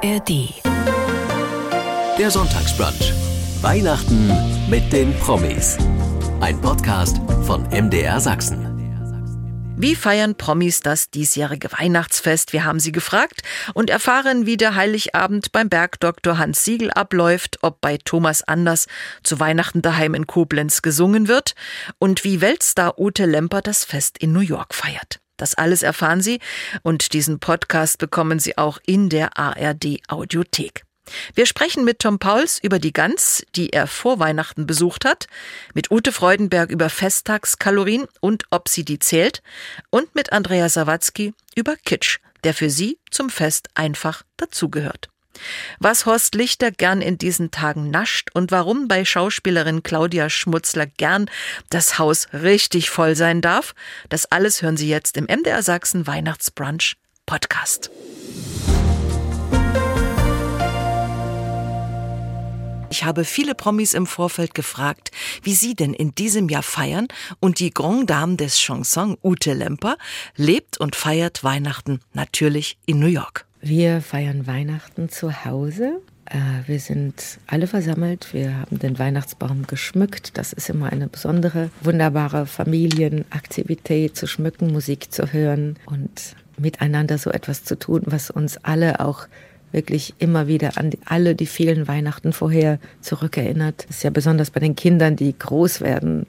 [0.00, 0.54] ARD.
[2.18, 3.12] Der Sonntagsbrunch.
[3.62, 4.30] Weihnachten
[4.70, 5.76] mit den Promis.
[6.38, 9.74] Ein Podcast von MDR Sachsen.
[9.76, 12.52] Wie feiern Promis das diesjährige Weihnachtsfest?
[12.52, 13.42] Wir haben sie gefragt
[13.74, 18.86] und erfahren, wie der Heiligabend beim Bergdoktor Hans Siegel abläuft, ob bei Thomas Anders
[19.24, 21.56] zu Weihnachten daheim in Koblenz gesungen wird
[21.98, 25.20] und wie Weltstar Ute Lemper das Fest in New York feiert.
[25.38, 26.40] Das alles erfahren Sie
[26.82, 30.84] und diesen Podcast bekommen Sie auch in der ARD Audiothek.
[31.34, 35.26] Wir sprechen mit Tom Pauls über die Gans, die er vor Weihnachten besucht hat,
[35.72, 39.42] mit Ute Freudenberg über Festtagskalorien und ob sie die zählt
[39.90, 45.08] und mit Andrea Sawatzki über Kitsch, der für sie zum Fest einfach dazugehört.
[45.78, 51.30] Was Horst Lichter gern in diesen Tagen nascht und warum bei Schauspielerin Claudia Schmutzler gern
[51.70, 53.74] das Haus richtig voll sein darf,
[54.08, 56.96] das alles hören Sie jetzt im MDR Sachsen Weihnachtsbrunch
[57.26, 57.90] Podcast.
[62.90, 65.10] Ich habe viele Promis im Vorfeld gefragt,
[65.42, 69.96] wie sie denn in diesem Jahr feiern und die Grand Dame des Chanson, Ute Lemper,
[70.36, 73.47] lebt und feiert Weihnachten natürlich in New York.
[73.60, 76.00] Wir feiern Weihnachten zu Hause.
[76.26, 78.32] Äh, wir sind alle versammelt.
[78.32, 80.38] Wir haben den Weihnachtsbaum geschmückt.
[80.38, 87.30] Das ist immer eine besondere, wunderbare Familienaktivität, zu schmücken, Musik zu hören und miteinander so
[87.30, 89.26] etwas zu tun, was uns alle auch
[89.70, 93.84] wirklich immer wieder an alle die vielen Weihnachten vorher zurückerinnert.
[93.88, 96.26] Das ist ja besonders bei den Kindern, die groß werden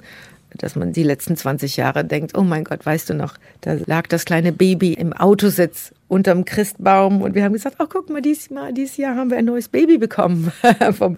[0.57, 4.07] dass man die letzten 20 Jahre denkt, oh mein Gott, weißt du noch, da lag
[4.07, 8.49] das kleine Baby im Autositz unterm Christbaum und wir haben gesagt, oh guck mal, dieses,
[8.49, 10.51] mal, dieses Jahr haben wir ein neues Baby bekommen
[10.91, 11.15] vom,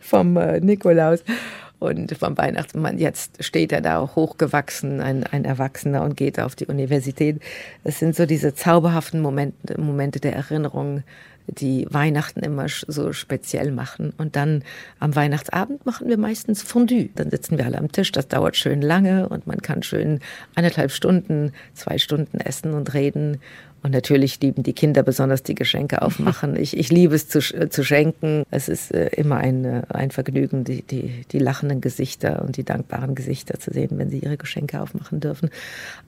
[0.00, 1.24] vom äh, Nikolaus
[1.78, 2.98] und vom Weihnachtsmann.
[2.98, 7.40] Jetzt steht er da hochgewachsen, ein, ein Erwachsener und geht auf die Universität.
[7.84, 11.02] Es sind so diese zauberhaften Momente, Momente der Erinnerung
[11.46, 14.12] die Weihnachten immer so speziell machen.
[14.18, 14.62] Und dann
[14.98, 17.10] am Weihnachtsabend machen wir meistens Fondue.
[17.14, 20.20] Dann sitzen wir alle am Tisch, das dauert schön lange und man kann schön
[20.54, 23.38] eineinhalb Stunden, zwei Stunden essen und reden.
[23.82, 26.56] Und natürlich lieben die Kinder besonders die Geschenke aufmachen.
[26.66, 28.44] Ich, ich liebe es zu, zu schenken.
[28.50, 32.64] Es ist äh, immer ein, äh, ein Vergnügen, die, die, die lachenden Gesichter und die
[32.64, 35.50] dankbaren Gesichter zu sehen, wenn sie ihre Geschenke aufmachen dürfen.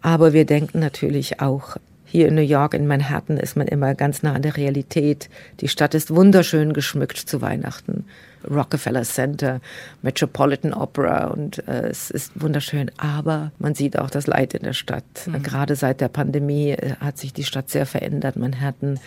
[0.01, 1.77] Aber wir denken natürlich auch
[2.11, 5.29] hier in New York, in Manhattan, ist man immer ganz nah an der Realität.
[5.61, 8.07] Die Stadt ist wunderschön geschmückt zu Weihnachten.
[8.49, 9.61] Rockefeller Center,
[10.01, 12.91] Metropolitan Opera und äh, es ist wunderschön.
[12.97, 15.05] Aber man sieht auch das Leid in der Stadt.
[15.27, 15.43] Mhm.
[15.43, 18.37] Gerade seit der Pandemie äh, hat sich die Stadt sehr verändert.
[18.37, 18.99] Manhattan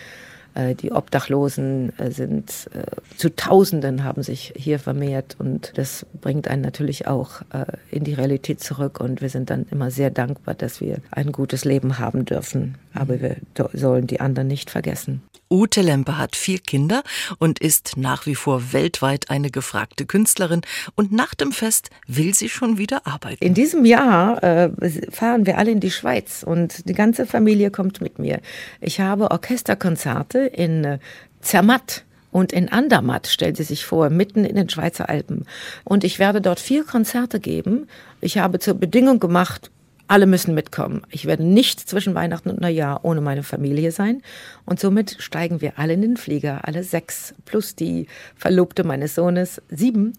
[0.75, 2.83] die Obdachlosen äh, sind äh,
[3.17, 7.41] zu Tausenden haben sich hier vermehrt und das bringt einen natürlich auch
[7.89, 11.65] in die Realität zurück und wir sind dann immer sehr dankbar, dass wir ein gutes
[11.65, 12.77] Leben haben dürfen.
[12.93, 13.37] Aber wir
[13.73, 15.21] sollen die anderen nicht vergessen.
[15.51, 17.03] Ute Lempe hat vier Kinder
[17.37, 20.61] und ist nach wie vor weltweit eine gefragte Künstlerin.
[20.95, 23.43] Und nach dem Fest will sie schon wieder arbeiten.
[23.43, 24.69] In diesem Jahr äh,
[25.11, 28.39] fahren wir alle in die Schweiz und die ganze Familie kommt mit mir.
[28.79, 30.99] Ich habe Orchesterkonzerte in äh,
[31.41, 32.05] Zermatt.
[32.31, 35.45] Und in Andermatt, stellt sie sich vor, mitten in den Schweizer Alpen.
[35.83, 37.89] Und ich werde dort vier Konzerte geben.
[38.21, 39.69] Ich habe zur Bedingung gemacht,
[40.11, 41.03] alle müssen mitkommen.
[41.09, 44.21] Ich werde nicht zwischen Weihnachten und Neujahr ohne meine Familie sein.
[44.65, 49.61] Und somit steigen wir alle in den Flieger, alle sechs, plus die Verlobte meines Sohnes,
[49.69, 50.11] sieben.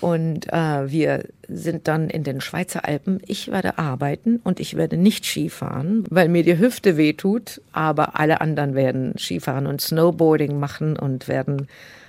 [0.00, 3.20] Und äh, wir sind dann in den Schweizer Alpen.
[3.28, 7.60] Ich werde arbeiten und ich werde nicht Skifahren, weil mir die Hüfte wehtut.
[7.70, 11.68] Aber alle anderen werden Skifahren und Snowboarding machen und werden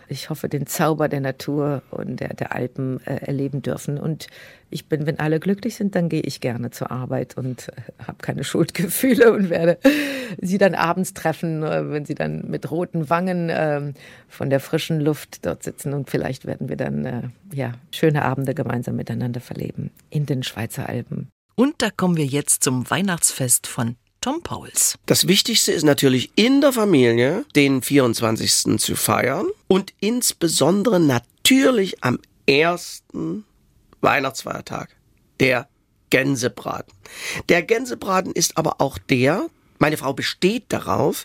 [0.09, 3.97] ich hoffe, den Zauber der Natur und der, der Alpen äh, erleben dürfen.
[3.97, 4.27] Und
[4.69, 8.17] ich bin, wenn alle glücklich sind, dann gehe ich gerne zur Arbeit und äh, habe
[8.21, 9.77] keine Schuldgefühle und werde
[10.41, 13.93] sie dann abends treffen, äh, wenn sie dann mit roten Wangen äh,
[14.27, 15.93] von der frischen Luft dort sitzen.
[15.93, 17.21] Und vielleicht werden wir dann äh,
[17.53, 21.29] ja, schöne Abende gemeinsam miteinander verleben in den Schweizer Alpen.
[21.55, 24.97] Und da kommen wir jetzt zum Weihnachtsfest von Tom Pauls.
[25.05, 28.77] Das Wichtigste ist natürlich in der Familie den 24.
[28.77, 33.45] zu feiern und insbesondere natürlich am ersten
[34.01, 34.89] Weihnachtsfeiertag,
[35.39, 35.69] der
[36.09, 36.93] Gänsebraten.
[37.47, 39.47] Der Gänsebraten ist aber auch der,
[39.77, 41.23] meine Frau besteht darauf,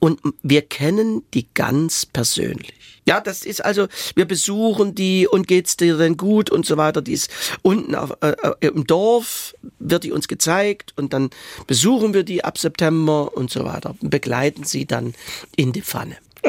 [0.00, 2.74] und wir kennen die ganz persönlich.
[3.08, 7.00] Ja, das ist also, wir besuchen die und geht's dir denn gut und so weiter.
[7.00, 7.30] Die ist
[7.62, 11.30] unten auf, äh, äh, im Dorf, wird die uns gezeigt und dann
[11.66, 13.94] besuchen wir die ab September und so weiter.
[14.02, 15.14] Begleiten sie dann
[15.56, 16.18] in die Pfanne.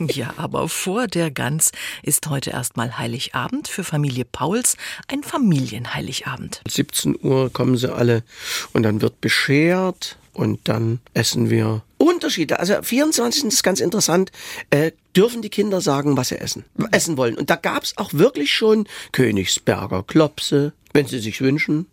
[0.00, 1.70] Ja, aber vor der Gans
[2.02, 4.76] ist heute erstmal Heiligabend für Familie Pauls,
[5.06, 6.62] ein Familienheiligabend.
[6.68, 8.24] 17 Uhr kommen sie alle
[8.72, 12.58] und dann wird beschert und dann essen wir Unterschiede.
[12.58, 13.44] Also 24.
[13.44, 14.30] ist ganz interessant.
[14.70, 17.36] Äh, dürfen die Kinder sagen, was sie essen, essen wollen.
[17.36, 21.86] Und da gab's auch wirklich schon Königsberger Klopse, wenn sie sich wünschen,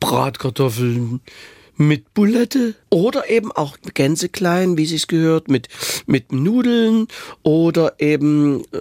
[0.00, 1.20] Bratkartoffeln,
[1.76, 5.68] mit Bulette oder eben auch Gänseklein, wie sich's gehört, mit,
[6.06, 7.06] mit Nudeln
[7.42, 8.80] oder eben äh,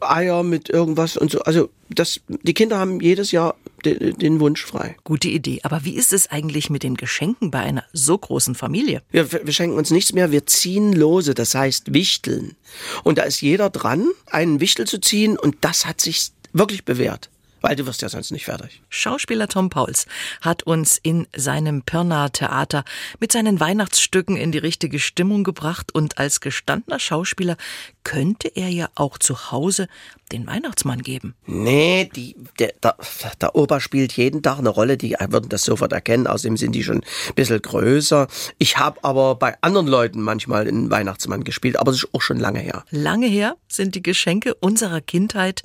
[0.00, 1.40] Eier mit irgendwas und so.
[1.40, 4.96] Also das, die Kinder haben jedes Jahr den, den Wunsch frei.
[5.04, 5.60] Gute Idee.
[5.62, 9.02] Aber wie ist es eigentlich mit den Geschenken bei einer so großen Familie?
[9.10, 12.56] Wir, wir schenken uns nichts mehr, wir ziehen Lose, das heißt Wichteln.
[13.04, 17.30] Und da ist jeder dran, einen Wichtel zu ziehen und das hat sich wirklich bewährt
[17.66, 18.80] weil du wirst ja sonst nicht fertig.
[18.90, 20.06] Schauspieler Tom Pauls
[20.40, 22.84] hat uns in seinem Pirna Theater
[23.18, 27.56] mit seinen Weihnachtsstücken in die richtige Stimmung gebracht und als gestandener Schauspieler
[28.04, 29.88] könnte er ja auch zu Hause
[30.32, 31.34] den Weihnachtsmann geben.
[31.46, 32.96] Nee, die, der, der,
[33.40, 36.26] der Opa spielt jeden Tag eine Rolle, die würden das sofort erkennen.
[36.26, 38.26] Außerdem sind die schon ein bisschen größer.
[38.58, 42.38] Ich habe aber bei anderen Leuten manchmal einen Weihnachtsmann gespielt, aber das ist auch schon
[42.38, 42.84] lange her.
[42.90, 45.62] Lange her sind die Geschenke unserer Kindheit.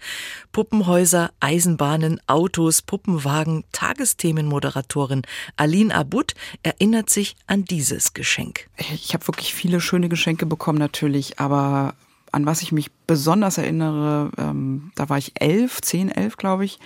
[0.52, 5.24] Puppenhäuser, Eisenbahnen, Autos, Puppenwagen, Tagesthemenmoderatorin
[5.56, 8.68] Aline Abud erinnert sich an dieses Geschenk.
[8.94, 11.96] Ich habe wirklich viele schöne Geschenke bekommen natürlich, aber
[12.32, 16.80] an was ich mich besonders erinnere, ähm, da war ich elf, zehn, elf, glaube ich.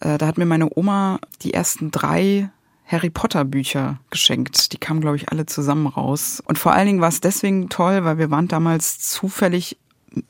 [0.00, 2.50] Äh, da hat mir meine Oma die ersten drei
[2.86, 4.72] Harry Potter Bücher geschenkt.
[4.72, 6.42] Die kamen, glaube ich, alle zusammen raus.
[6.46, 9.76] Und vor allen Dingen war es deswegen toll, weil wir waren damals zufällig,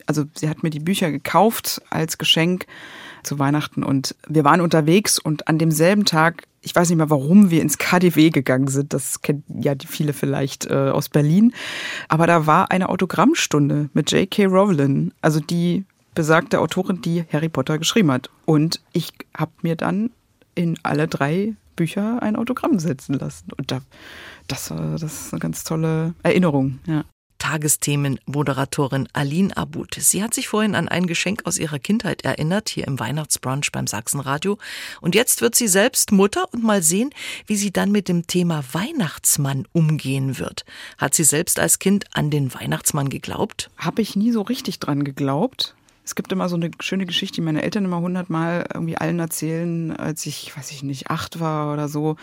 [0.06, 2.66] also sie hat mir die Bücher gekauft als Geschenk
[3.28, 7.50] zu Weihnachten und wir waren unterwegs und an demselben Tag ich weiß nicht mehr, warum
[7.50, 8.92] wir ins KDW gegangen sind.
[8.92, 11.54] Das kennen ja viele vielleicht äh, aus Berlin.
[12.08, 14.46] Aber da war eine Autogrammstunde mit J.K.
[14.46, 15.84] Rowling, also die
[16.14, 18.28] besagte Autorin, die Harry Potter geschrieben hat.
[18.44, 20.10] Und ich habe mir dann
[20.54, 23.52] in alle drei Bücher ein Autogramm setzen lassen.
[23.56, 23.80] Und da,
[24.48, 26.80] das, das ist eine ganz tolle Erinnerung.
[26.86, 27.04] Ja.
[27.38, 29.94] Tagesthemenmoderatorin Aline Abud.
[29.98, 33.86] Sie hat sich vorhin an ein Geschenk aus ihrer Kindheit erinnert, hier im Weihnachtsbrunch beim
[33.86, 34.58] Sachsenradio.
[35.00, 37.10] Und jetzt wird sie selbst Mutter und mal sehen,
[37.46, 40.64] wie sie dann mit dem Thema Weihnachtsmann umgehen wird.
[40.98, 43.70] Hat sie selbst als Kind an den Weihnachtsmann geglaubt?
[43.78, 45.74] Habe ich nie so richtig dran geglaubt.
[46.04, 49.94] Es gibt immer so eine schöne Geschichte, die meine Eltern immer hundertmal irgendwie allen erzählen,
[49.94, 52.16] als ich, weiß ich nicht, acht war oder so.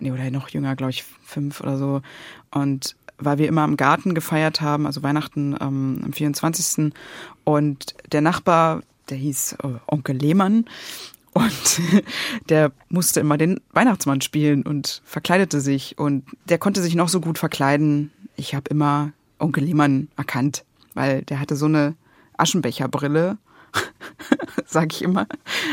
[0.00, 2.02] Nee, oder noch jünger, glaube ich, fünf oder so.
[2.50, 6.92] Und weil wir immer im Garten gefeiert haben, also Weihnachten ähm, am 24.
[7.44, 10.64] Und der Nachbar, der hieß äh, Onkel Lehmann,
[11.38, 11.80] und
[12.48, 15.98] der musste immer den Weihnachtsmann spielen und verkleidete sich.
[15.98, 18.10] Und der konnte sich noch so gut verkleiden.
[18.36, 20.64] Ich habe immer Onkel Lehmann erkannt,
[20.94, 21.94] weil der hatte so eine
[22.36, 23.38] Aschenbecherbrille.
[24.66, 25.26] sag ich immer.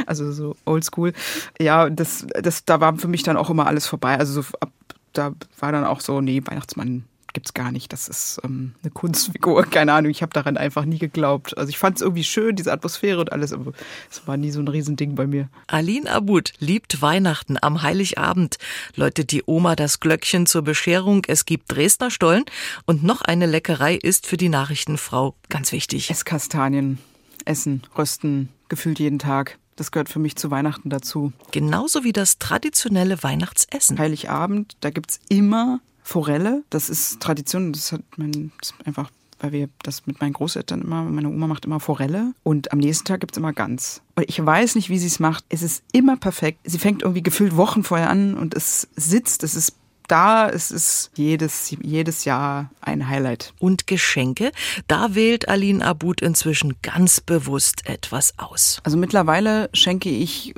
[0.05, 1.13] Also so oldschool.
[1.59, 4.19] Ja, das, das, da war für mich dann auch immer alles vorbei.
[4.19, 4.71] Also so, ab,
[5.13, 7.93] da war dann auch so, nee, Weihnachtsmann gibt's gar nicht.
[7.93, 9.63] Das ist ähm, eine Kunstfigur.
[9.69, 11.55] Keine Ahnung, ich habe daran einfach nie geglaubt.
[11.55, 13.73] Also ich fand es irgendwie schön, diese Atmosphäre und alles, aber
[14.09, 15.49] es war nie so ein Riesending bei mir.
[15.67, 18.57] Aline Abud liebt Weihnachten am Heiligabend.
[18.95, 21.23] Läutet die Oma das Glöckchen zur Bescherung.
[21.27, 22.45] Es gibt Dresdner Stollen
[22.85, 26.09] und noch eine Leckerei ist für die Nachrichtenfrau ganz wichtig.
[26.09, 26.97] Esskastanien,
[27.43, 29.59] essen, rösten, gefühlt jeden Tag.
[29.75, 31.33] Das gehört für mich zu Weihnachten dazu.
[31.51, 33.99] Genauso wie das traditionelle Weihnachtsessen.
[33.99, 36.63] Heiligabend, da gibt's immer Forelle.
[36.69, 38.51] Das ist Tradition, das hat man
[38.85, 39.09] einfach
[39.39, 43.05] weil wir das mit meinen Großeltern immer, meine Oma macht immer Forelle und am nächsten
[43.05, 44.01] Tag gibt es immer Gans.
[44.15, 45.43] Und ich weiß nicht, wie sie es macht.
[45.49, 46.59] Es ist immer perfekt.
[46.63, 49.75] Sie fängt irgendwie gefühlt Wochen vorher an und es sitzt, es ist
[50.07, 53.53] da ist es jedes, jedes Jahr ein Highlight.
[53.59, 54.51] Und Geschenke,
[54.87, 58.79] da wählt Aline Abud inzwischen ganz bewusst etwas aus.
[58.83, 60.53] Also mittlerweile schenke ich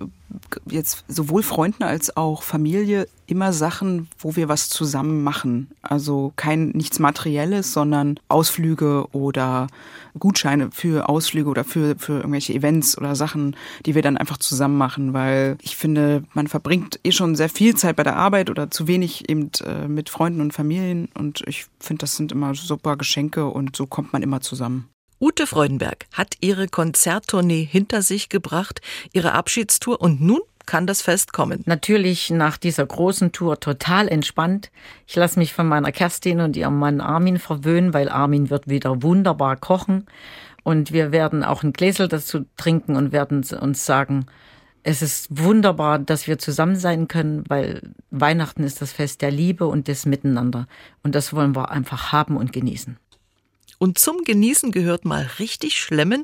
[0.70, 5.70] jetzt sowohl Freunden als auch Familie immer Sachen, wo wir was zusammen machen.
[5.82, 9.68] Also kein nichts Materielles, sondern Ausflüge oder
[10.18, 14.78] Gutscheine für Ausflüge oder für, für irgendwelche Events oder Sachen, die wir dann einfach zusammen
[14.78, 18.72] machen, weil ich finde, man verbringt eh schon sehr viel Zeit bei der Arbeit oder
[18.72, 22.96] zu wenig eben äh, mit Freunden und Familien und ich finde, das sind immer super
[22.96, 24.90] Geschenke und so kommt man immer zusammen.
[25.20, 28.82] Ute Freudenberg hat ihre Konzerttournee hinter sich gebracht,
[29.14, 31.64] ihre Abschiedstour und nun kann das Fest kommen.
[31.66, 34.70] Natürlich nach dieser großen Tour total entspannt.
[35.08, 39.02] Ich lasse mich von meiner Kerstin und ihrem Mann Armin verwöhnen, weil Armin wird wieder
[39.02, 40.06] wunderbar kochen.
[40.64, 44.28] Und wir werden auch ein Gläsel dazu trinken und werden uns sagen,
[44.84, 47.82] es ist wunderbar, dass wir zusammen sein können, weil
[48.12, 50.68] Weihnachten ist das Fest der Liebe und des Miteinander.
[51.02, 52.98] Und das wollen wir einfach haben und genießen.
[53.80, 56.24] Und zum Genießen gehört mal richtig Schlemmen,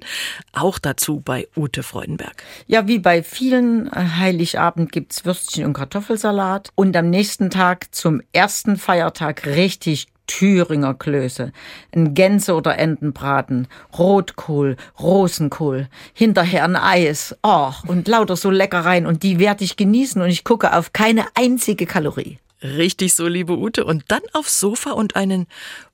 [0.54, 2.44] auch dazu bei Ute Freudenberg.
[2.68, 8.22] Ja, wie bei vielen äh, Heiligabend gibt's Würstchen und Kartoffelsalat und am nächsten Tag zum
[8.32, 11.52] ersten Feiertag richtig Thüringer Klöße,
[11.94, 13.68] ein Gänse- oder Entenbraten,
[13.98, 20.22] Rotkohl, Rosenkohl, hinterher ein Eis, oh, und lauter so Leckereien und die werde ich genießen
[20.22, 22.40] und ich gucke auf keine einzige Kalorie.
[22.64, 23.84] Richtig so, liebe Ute.
[23.84, 25.48] Und dann aufs Sofa und einen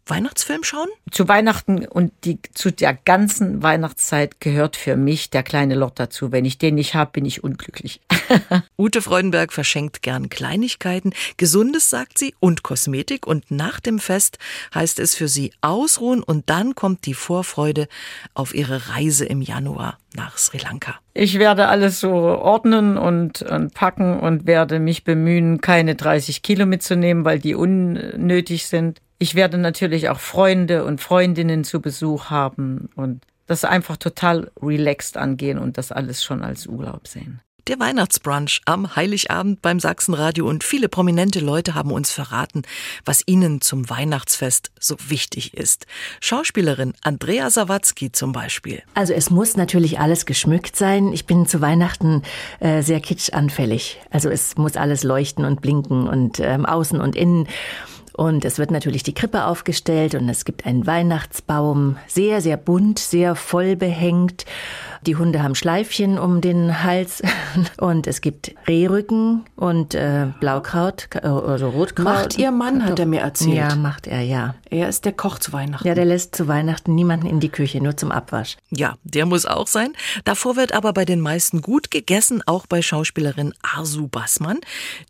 [0.10, 0.88] Weihnachtsfilm schauen?
[1.12, 6.32] Zu Weihnachten und die, zu der ganzen Weihnachtszeit gehört für mich der kleine Lord dazu.
[6.32, 8.02] Wenn ich den nicht habe, bin ich unglücklich.
[8.78, 13.28] Ute Freudenberg verschenkt gern Kleinigkeiten, Gesundes, sagt sie, und Kosmetik.
[13.28, 14.38] Und nach dem Fest
[14.74, 17.88] heißt es für sie ausruhen und dann kommt die Vorfreude
[18.34, 20.96] auf ihre Reise im Januar nach Sri Lanka.
[21.14, 26.66] Ich werde alles so ordnen und, und packen und werde mich bemühen, keine 30 Kilo
[26.66, 29.02] mitzunehmen, weil die unnötig sind.
[29.22, 35.18] Ich werde natürlich auch Freunde und Freundinnen zu Besuch haben und das einfach total relaxed
[35.18, 37.42] angehen und das alles schon als Urlaub sehen.
[37.68, 42.64] Der Weihnachtsbrunch am Heiligabend beim Sachsenradio und viele prominente Leute haben uns verraten,
[43.06, 45.86] was ihnen zum Weihnachtsfest so wichtig ist.
[46.22, 48.82] Schauspielerin Andrea Sawatzki zum Beispiel.
[48.96, 51.14] Also es muss natürlich alles geschmückt sein.
[51.14, 52.24] Ich bin zu Weihnachten
[52.60, 54.00] äh, sehr kitschanfällig.
[54.10, 57.48] Also es muss alles leuchten und blinken und ähm, außen und innen.
[58.20, 63.00] Und es wird natürlich die Krippe aufgestellt und es gibt einen Weihnachtsbaum, sehr, sehr bunt,
[63.00, 64.46] sehr voll behängt.
[65.06, 67.22] Die Hunde haben Schleifchen um den Hals
[67.78, 72.06] und es gibt Rehrücken und äh, Blaukraut, äh, also Rotkraut.
[72.06, 73.56] Macht ihr Mann, hat er mir erzählt.
[73.56, 74.56] Ja, macht er, ja.
[74.70, 75.88] Er ist der Koch zu Weihnachten.
[75.88, 78.58] Ja, der lässt zu Weihnachten niemanden in die Küche, nur zum Abwasch.
[78.70, 79.94] Ja, der muss auch sein.
[80.26, 84.60] Davor wird aber bei den meisten gut gegessen, auch bei Schauspielerin Arsu Bassmann,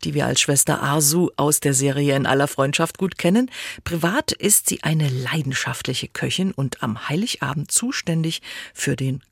[0.04, 3.50] die wir als Schwester Arsu aus der Serie in aller Freundschaft gut kennen.
[3.84, 8.40] Privat ist sie eine leidenschaftliche Köchin und am Heiligabend zuständig
[8.72, 9.22] für den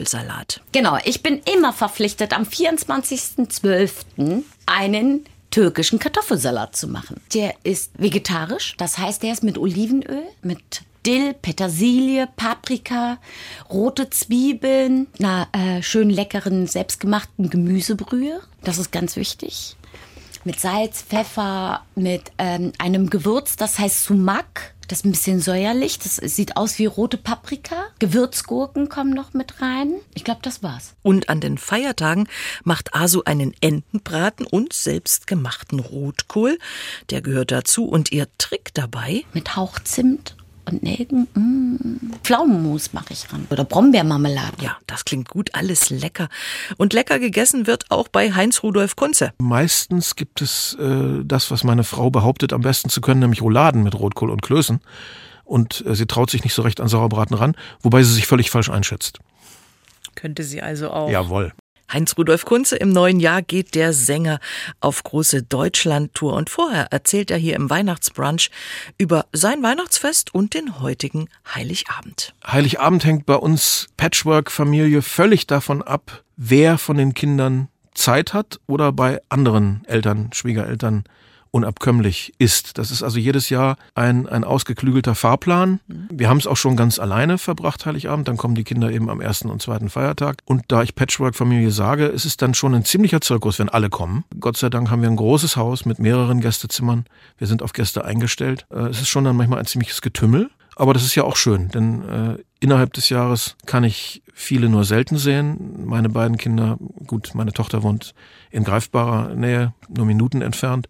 [0.00, 0.60] Kartoffelsalat.
[0.72, 4.42] Genau, ich bin immer verpflichtet, am 24.12.
[4.66, 7.20] einen türkischen Kartoffelsalat zu machen.
[7.34, 13.18] Der ist vegetarisch, das heißt, der ist mit Olivenöl, mit Dill, Petersilie, Paprika,
[13.70, 18.40] rote Zwiebeln, einer äh, schön leckeren selbstgemachten Gemüsebrühe.
[18.62, 19.76] Das ist ganz wichtig.
[20.44, 24.74] Mit Salz, Pfeffer, mit ähm, einem Gewürz, das heißt Sumak.
[24.88, 26.00] Das ist ein bisschen säuerlich.
[26.00, 27.76] Das sieht aus wie rote Paprika.
[28.00, 29.92] Gewürzgurken kommen noch mit rein.
[30.14, 30.94] Ich glaube, das war's.
[31.02, 32.26] Und an den Feiertagen
[32.64, 36.58] macht Asu einen Entenbraten und selbstgemachten Rotkohl.
[37.10, 37.84] Der gehört dazu.
[37.84, 39.22] Und ihr Trick dabei?
[39.32, 40.34] Mit Hauch Zimt
[40.70, 41.28] und Nelken.
[41.34, 42.12] Mm.
[42.22, 43.46] Pflaumenmus mache ich ran.
[43.50, 44.56] Oder Brombeermarmelade.
[44.60, 46.28] Ja, das klingt gut, alles lecker.
[46.76, 49.32] Und lecker gegessen wird auch bei Heinz Rudolf Kunze.
[49.38, 53.82] Meistens gibt es äh, das, was meine Frau behauptet, am besten zu können, nämlich Rouladen
[53.82, 54.80] mit Rotkohl und Klößen.
[55.44, 58.50] Und äh, sie traut sich nicht so recht an Sauerbraten ran, wobei sie sich völlig
[58.50, 59.18] falsch einschätzt.
[60.14, 61.10] Könnte sie also auch.
[61.10, 61.52] Jawohl.
[61.92, 64.38] Heinz Rudolf Kunze, im neuen Jahr geht der Sänger
[64.80, 68.50] auf große Deutschlandtour und vorher erzählt er hier im Weihnachtsbrunch
[68.96, 72.34] über sein Weihnachtsfest und den heutigen Heiligabend.
[72.46, 78.92] Heiligabend hängt bei uns Patchwork-Familie völlig davon ab, wer von den Kindern Zeit hat oder
[78.92, 81.04] bei anderen Eltern, Schwiegereltern
[81.50, 82.78] unabkömmlich ist.
[82.78, 85.80] Das ist also jedes Jahr ein, ein ausgeklügelter Fahrplan.
[86.10, 88.28] Wir haben es auch schon ganz alleine verbracht, Heiligabend.
[88.28, 90.38] Dann kommen die Kinder eben am ersten und zweiten Feiertag.
[90.44, 94.24] Und da ich Patchwork-Familie sage, ist es dann schon ein ziemlicher Zirkus, wenn alle kommen.
[94.38, 97.06] Gott sei Dank haben wir ein großes Haus mit mehreren Gästezimmern.
[97.38, 98.66] Wir sind auf Gäste eingestellt.
[98.70, 100.50] Äh, Es ist schon dann manchmal ein ziemliches Getümmel.
[100.76, 104.84] Aber das ist ja auch schön, denn äh, innerhalb des Jahres kann ich viele nur
[104.84, 105.84] selten sehen.
[105.86, 108.14] Meine beiden Kinder, gut, meine Tochter wohnt
[108.50, 110.88] in greifbarer Nähe, nur Minuten entfernt.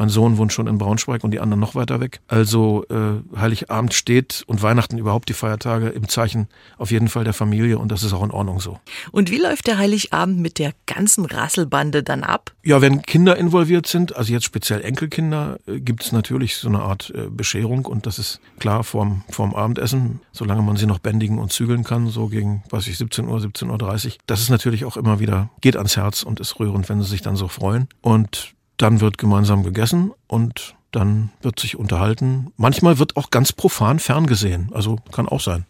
[0.00, 2.20] Mein Sohn wohnt schon in Braunschweig und die anderen noch weiter weg.
[2.26, 6.48] Also äh, Heiligabend steht und Weihnachten überhaupt die Feiertage im Zeichen
[6.78, 8.78] auf jeden Fall der Familie und das ist auch in Ordnung so.
[9.12, 12.54] Und wie läuft der Heiligabend mit der ganzen Rasselbande dann ab?
[12.62, 16.80] Ja, wenn Kinder involviert sind, also jetzt speziell Enkelkinder, äh, gibt es natürlich so eine
[16.80, 21.40] Art äh, Bescherung und das ist klar vorm, vorm Abendessen, solange man sie noch bändigen
[21.40, 24.12] und zügeln kann, so gegen, weiß ich, 17 Uhr, 17.30 Uhr.
[24.26, 27.20] Das ist natürlich auch immer wieder, geht ans Herz und ist rührend, wenn sie sich
[27.20, 27.88] dann so freuen.
[28.00, 32.52] Und dann wird gemeinsam gegessen und dann wird sich unterhalten.
[32.56, 35.66] Manchmal wird auch ganz profan ferngesehen, also kann auch sein.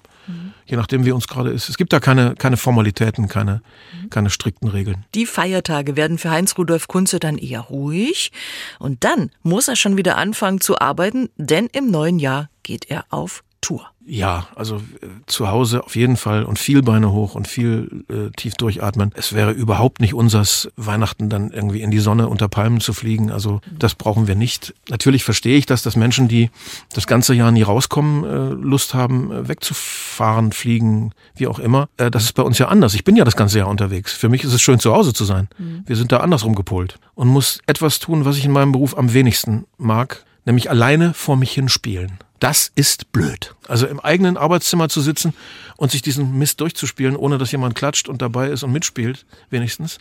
[0.66, 1.68] Je nachdem, wie uns gerade ist.
[1.68, 3.62] Es gibt da keine, keine Formalitäten, keine,
[4.10, 5.04] keine strikten Regeln.
[5.14, 8.30] Die Feiertage werden für Heinz Rudolf Kunze dann eher ruhig.
[8.78, 13.06] Und dann muss er schon wieder anfangen zu arbeiten, denn im neuen Jahr geht er
[13.08, 13.89] auf Tour.
[14.06, 18.30] Ja, also äh, zu Hause auf jeden Fall und viel Beine hoch und viel äh,
[18.34, 19.12] tief durchatmen.
[19.14, 23.30] Es wäre überhaupt nicht unsers, Weihnachten dann irgendwie in die Sonne unter Palmen zu fliegen.
[23.30, 24.74] Also das brauchen wir nicht.
[24.88, 26.50] Natürlich verstehe ich das, dass Menschen, die
[26.94, 31.88] das ganze Jahr nie rauskommen, äh, Lust haben, äh, wegzufahren, fliegen, wie auch immer.
[31.98, 32.94] Äh, das ist bei uns ja anders.
[32.94, 34.14] Ich bin ja das ganze Jahr unterwegs.
[34.14, 35.48] Für mich ist es schön, zu Hause zu sein.
[35.58, 35.84] Mhm.
[35.86, 39.12] Wir sind da andersrum gepolt und muss etwas tun, was ich in meinem Beruf am
[39.12, 42.18] wenigsten mag, nämlich alleine vor mich hin spielen.
[42.40, 43.54] Das ist blöd.
[43.68, 45.34] Also im eigenen Arbeitszimmer zu sitzen
[45.76, 49.98] und sich diesen Mist durchzuspielen, ohne dass jemand klatscht und dabei ist und mitspielt, wenigstens,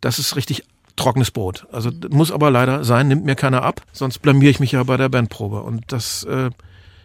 [0.00, 0.64] das ist richtig
[0.96, 1.66] trockenes Brot.
[1.72, 4.98] Also muss aber leider sein, nimmt mir keiner ab, sonst blamier ich mich ja bei
[4.98, 5.62] der Bandprobe.
[5.62, 6.50] Und das äh,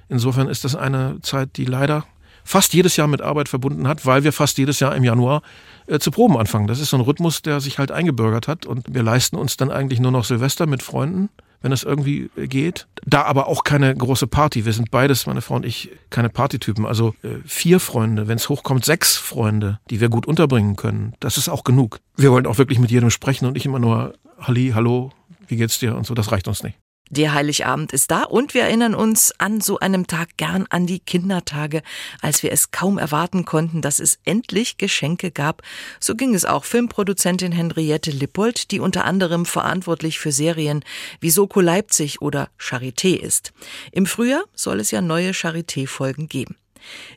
[0.09, 2.05] insofern ist das eine Zeit, die leider
[2.43, 5.41] fast jedes Jahr mit Arbeit verbunden hat, weil wir fast jedes Jahr im Januar
[5.87, 6.67] äh, zu Proben anfangen.
[6.67, 9.71] Das ist so ein Rhythmus, der sich halt eingebürgert hat und wir leisten uns dann
[9.71, 11.29] eigentlich nur noch Silvester mit Freunden
[11.61, 12.87] wenn es irgendwie geht.
[13.05, 14.65] Da aber auch keine große Party.
[14.65, 16.85] Wir sind beides, meine Frau und ich, keine Partytypen.
[16.85, 21.13] Also äh, vier Freunde, wenn es hochkommt, sechs Freunde, die wir gut unterbringen können.
[21.19, 21.99] Das ist auch genug.
[22.15, 25.11] Wir wollen auch wirklich mit jedem sprechen und nicht immer nur Halli, hallo,
[25.47, 26.13] wie geht's dir und so.
[26.13, 26.77] Das reicht uns nicht.
[27.11, 30.99] Der Heiligabend ist da und wir erinnern uns an so einem Tag gern an die
[30.99, 31.83] Kindertage,
[32.19, 35.61] als wir es kaum erwarten konnten, dass es endlich Geschenke gab.
[35.99, 40.83] So ging es auch Filmproduzentin Henriette Lippold, die unter anderem verantwortlich für Serien
[41.19, 43.53] wie Soko Leipzig oder Charité ist.
[43.91, 46.55] Im Frühjahr soll es ja neue Charité-Folgen geben.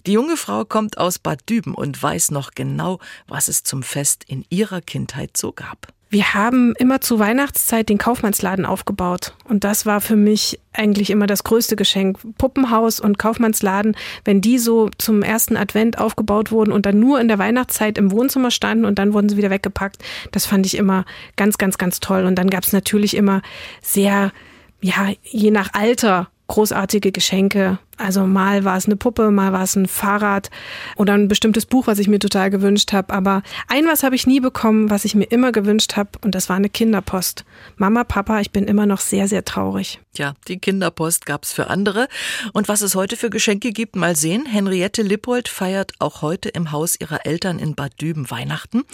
[0.07, 4.25] Die junge Frau kommt aus Bad Düben und weiß noch genau, was es zum Fest
[4.26, 5.92] in ihrer Kindheit so gab.
[6.11, 9.35] Wir haben immer zu Weihnachtszeit den Kaufmannsladen aufgebaut.
[9.45, 12.19] Und das war für mich eigentlich immer das größte Geschenk.
[12.38, 17.29] Puppenhaus und Kaufmannsladen, wenn die so zum ersten Advent aufgebaut wurden und dann nur in
[17.29, 21.05] der Weihnachtszeit im Wohnzimmer standen und dann wurden sie wieder weggepackt, das fand ich immer
[21.37, 22.25] ganz, ganz, ganz toll.
[22.25, 23.43] Und dann gab es natürlich immer
[23.83, 24.33] sehr,
[24.81, 27.79] ja, je nach Alter großartige Geschenke.
[27.99, 30.50] Also mal war es eine Puppe, mal war es ein Fahrrad
[30.97, 33.12] oder ein bestimmtes Buch, was ich mir total gewünscht habe.
[33.12, 36.49] Aber ein was habe ich nie bekommen, was ich mir immer gewünscht habe, und das
[36.49, 37.45] war eine Kinderpost.
[37.76, 40.00] Mama, Papa, ich bin immer noch sehr, sehr traurig.
[40.14, 42.09] Tja, die Kinderpost gab's für andere.
[42.52, 44.47] Und was es heute für Geschenke gibt, mal sehen.
[44.47, 48.85] Henriette Lippold feiert auch heute im Haus ihrer Eltern in Bad Düben Weihnachten.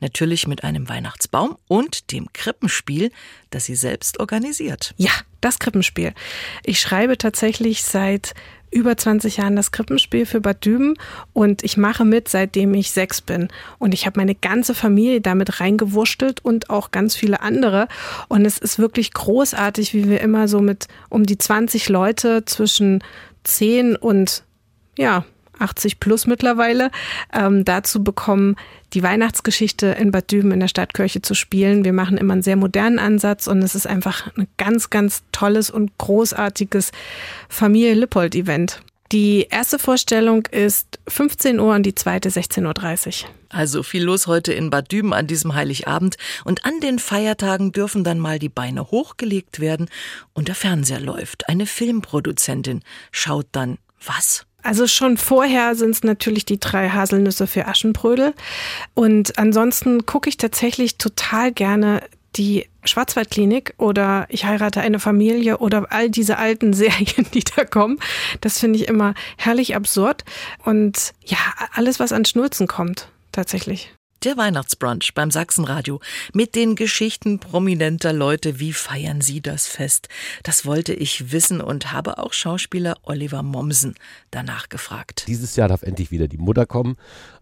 [0.00, 3.10] Natürlich mit einem Weihnachtsbaum und dem Krippenspiel,
[3.50, 4.94] das sie selbst organisiert.
[4.96, 6.14] Ja, das Krippenspiel.
[6.64, 8.34] Ich schreibe tatsächlich seit
[8.70, 10.94] über 20 Jahren das Krippenspiel für Bad Düben
[11.32, 13.48] und ich mache mit, seitdem ich sechs bin.
[13.78, 17.88] Und ich habe meine ganze Familie damit reingewurschtelt und auch ganz viele andere.
[18.28, 23.02] Und es ist wirklich großartig, wie wir immer so mit um die 20 Leute zwischen
[23.44, 24.44] 10 und
[24.96, 25.24] ja,
[25.60, 26.90] 80 plus mittlerweile,
[27.32, 28.56] ähm, dazu bekommen,
[28.92, 31.84] die Weihnachtsgeschichte in Bad Düben in der Stadtkirche zu spielen.
[31.84, 35.70] Wir machen immer einen sehr modernen Ansatz und es ist einfach ein ganz, ganz tolles
[35.70, 36.92] und großartiges
[37.48, 38.82] Familie Lippold-Event.
[39.12, 43.30] Die erste Vorstellung ist 15 Uhr und die zweite 16.30 Uhr.
[43.48, 48.04] Also viel los heute in Bad Düben an diesem Heiligabend und an den Feiertagen dürfen
[48.04, 49.88] dann mal die Beine hochgelegt werden
[50.32, 51.48] und der Fernseher läuft.
[51.48, 54.46] Eine Filmproduzentin schaut dann was?
[54.62, 58.34] Also schon vorher sind es natürlich die drei Haselnüsse für Aschenbrödel.
[58.94, 62.02] Und ansonsten gucke ich tatsächlich total gerne
[62.36, 67.98] die Schwarzwaldklinik oder ich heirate eine Familie oder all diese alten Serien, die da kommen.
[68.40, 70.24] Das finde ich immer herrlich absurd.
[70.64, 71.38] Und ja,
[71.72, 73.92] alles, was an Schnulzen kommt, tatsächlich.
[74.22, 75.98] Der Weihnachtsbrunch beim Sachsenradio
[76.34, 78.60] mit den Geschichten prominenter Leute.
[78.60, 80.10] Wie feiern Sie das Fest?
[80.42, 83.94] Das wollte ich wissen und habe auch Schauspieler Oliver Mommsen
[84.30, 85.24] danach gefragt.
[85.26, 86.98] Dieses Jahr darf endlich wieder die Mutter kommen.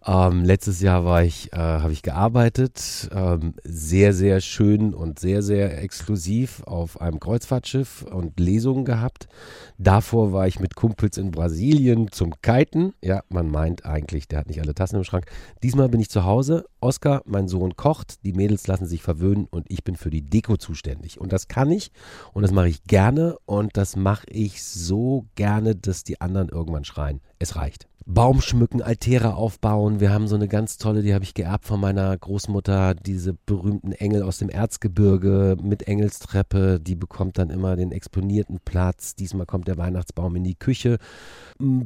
[0.09, 5.43] Ähm, letztes Jahr war ich, äh, habe ich gearbeitet, ähm, sehr, sehr schön und sehr,
[5.43, 9.29] sehr exklusiv auf einem Kreuzfahrtschiff und Lesungen gehabt.
[9.77, 12.95] Davor war ich mit Kumpels in Brasilien zum Kiten.
[13.03, 15.27] Ja, man meint eigentlich, der hat nicht alle Tassen im Schrank.
[15.63, 16.65] Diesmal bin ich zu Hause.
[16.81, 18.25] Oskar, mein Sohn, kocht.
[18.25, 21.21] Die Mädels lassen sich verwöhnen und ich bin für die Deko zuständig.
[21.21, 21.93] Und das kann ich
[22.33, 26.87] und das mache ich gerne und das mache ich so gerne, dass die anderen irgendwann
[26.87, 27.21] schreien.
[27.39, 27.89] Es reicht.
[28.11, 30.01] Baum schmücken, Altäre aufbauen.
[30.01, 33.93] Wir haben so eine ganz tolle, die habe ich geerbt von meiner Großmutter, diese berühmten
[33.93, 36.81] Engel aus dem Erzgebirge mit Engelstreppe.
[36.81, 39.15] Die bekommt dann immer den exponierten Platz.
[39.15, 40.97] Diesmal kommt der Weihnachtsbaum in die Küche.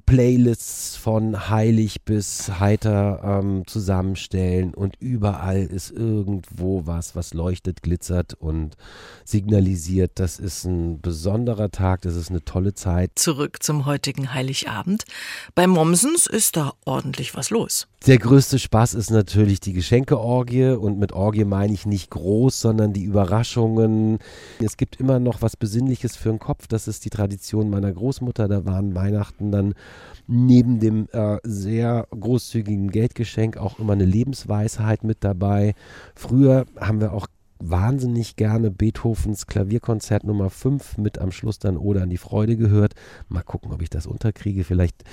[0.06, 8.34] Playlists von heilig bis heiter ähm, zusammenstellen und überall ist irgendwo was, was leuchtet, glitzert
[8.34, 8.76] und
[9.24, 10.12] signalisiert.
[10.16, 13.10] Das ist ein besonderer Tag, das ist eine tolle Zeit.
[13.16, 15.04] Zurück zum heutigen Heiligabend.
[15.56, 15.66] Bei
[16.12, 17.86] Mommsens ist da ordentlich was los.
[18.06, 22.92] Der größte Spaß ist natürlich die Geschenkeorgie und mit Orgie meine ich nicht groß, sondern
[22.92, 24.18] die Überraschungen.
[24.58, 26.66] Es gibt immer noch was Besinnliches für den Kopf.
[26.66, 28.48] Das ist die Tradition meiner Großmutter.
[28.48, 29.74] Da waren Weihnachten dann
[30.26, 35.74] neben dem äh, sehr großzügigen Geldgeschenk auch immer eine Lebensweisheit mit dabei.
[36.14, 37.26] Früher haben wir auch
[37.70, 42.94] wahnsinnig gerne Beethovens Klavierkonzert Nummer 5 mit am Schluss dann Oder an die Freude gehört.
[43.28, 44.64] Mal gucken, ob ich das unterkriege.
[44.64, 45.04] Vielleicht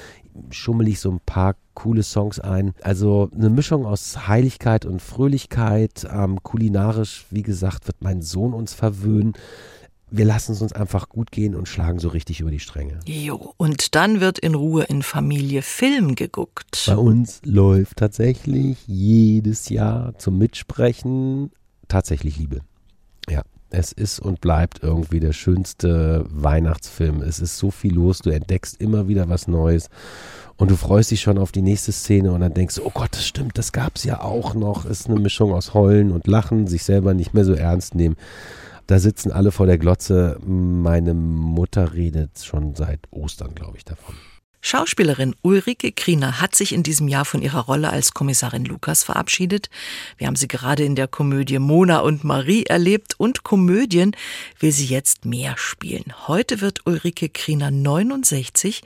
[0.50, 2.74] schummel ich so ein paar coole Songs ein.
[2.82, 6.08] Also eine Mischung aus Heiligkeit und Fröhlichkeit.
[6.12, 9.34] Ähm, kulinarisch, wie gesagt, wird mein Sohn uns verwöhnen
[10.12, 13.00] wir lassen es uns einfach gut gehen und schlagen so richtig über die Stränge.
[13.06, 16.84] Jo, und dann wird in Ruhe in Familie Film geguckt.
[16.88, 21.52] Bei uns läuft tatsächlich jedes Jahr zum Mitsprechen
[21.90, 22.62] tatsächlich Liebe.
[23.30, 27.22] Ja, es ist und bleibt irgendwie der schönste Weihnachtsfilm.
[27.22, 29.90] Es ist so viel los, du entdeckst immer wieder was Neues
[30.58, 33.28] und du freust dich schon auf die nächste Szene und dann denkst oh Gott, das
[33.28, 34.86] stimmt, das gab es ja auch noch.
[34.86, 38.16] Ist eine Mischung aus Heulen und Lachen, sich selber nicht mehr so ernst nehmen.
[38.88, 40.40] Da sitzen alle vor der Glotze.
[40.44, 44.16] Meine Mutter redet schon seit Ostern, glaube ich, davon.
[44.62, 49.70] Schauspielerin Ulrike Kriener hat sich in diesem Jahr von ihrer Rolle als Kommissarin Lukas verabschiedet.
[50.18, 54.16] Wir haben sie gerade in der Komödie Mona und Marie erlebt und Komödien
[54.60, 56.14] will sie jetzt mehr spielen.
[56.28, 58.82] Heute wird Ulrike Kriener 69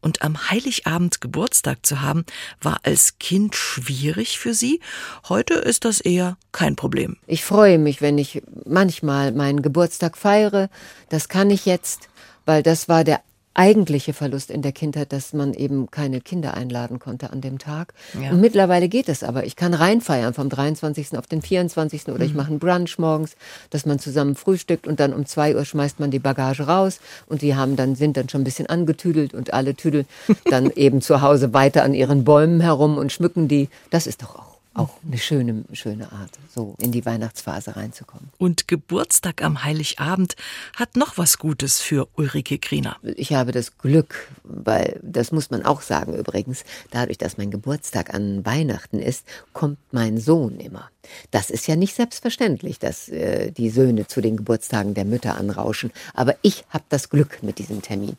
[0.00, 2.24] und am Heiligabend Geburtstag zu haben,
[2.62, 4.80] war als Kind schwierig für sie.
[5.28, 7.18] Heute ist das eher kein Problem.
[7.26, 10.70] Ich freue mich, wenn ich manchmal meinen Geburtstag feiere.
[11.10, 12.08] Das kann ich jetzt
[12.48, 13.20] weil das war der
[13.58, 17.92] eigentliche Verlust in der Kindheit, dass man eben keine Kinder einladen konnte an dem Tag.
[18.22, 18.30] Ja.
[18.30, 19.44] Und mittlerweile geht es aber.
[19.44, 21.18] Ich kann reinfeiern vom 23.
[21.18, 22.06] auf den 24.
[22.08, 22.22] oder mhm.
[22.22, 23.36] ich mache einen Brunch morgens,
[23.70, 27.42] dass man zusammen frühstückt und dann um zwei Uhr schmeißt man die Bagage raus und
[27.42, 30.06] die haben dann, sind dann schon ein bisschen angetüdelt und alle tüdeln
[30.44, 33.68] dann eben zu Hause weiter an ihren Bäumen herum und schmücken die.
[33.90, 38.30] Das ist doch auch auch eine schöne, schöne Art, so in die Weihnachtsphase reinzukommen.
[38.38, 40.36] Und Geburtstag am Heiligabend
[40.76, 42.96] hat noch was Gutes für Ulrike Kriener.
[43.02, 48.14] Ich habe das Glück, weil das muss man auch sagen übrigens, dadurch, dass mein Geburtstag
[48.14, 50.90] an Weihnachten ist, kommt mein Sohn immer.
[51.30, 55.90] Das ist ja nicht selbstverständlich, dass äh, die Söhne zu den Geburtstagen der Mütter anrauschen.
[56.14, 58.16] Aber ich habe das Glück mit diesem Termin.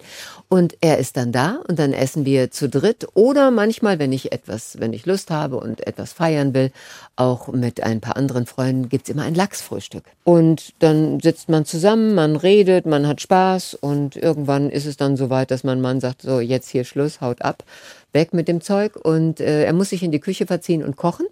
[0.47, 4.31] Und er ist dann da und dann essen wir zu dritt oder manchmal, wenn ich
[4.31, 6.71] etwas, wenn ich Lust habe und etwas feiern will,
[7.15, 10.03] auch mit ein paar anderen Freunden gibt's immer ein Lachsfrühstück.
[10.23, 15.17] Und dann sitzt man zusammen, man redet, man hat Spaß und irgendwann ist es dann
[15.17, 17.63] so weit, dass mein Mann sagt, so jetzt hier Schluss, haut ab,
[18.13, 21.27] weg mit dem Zeug und äh, er muss sich in die Küche verziehen und kochen.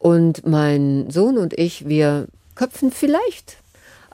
[0.00, 3.58] Und mein Sohn und ich, wir köpfen vielleicht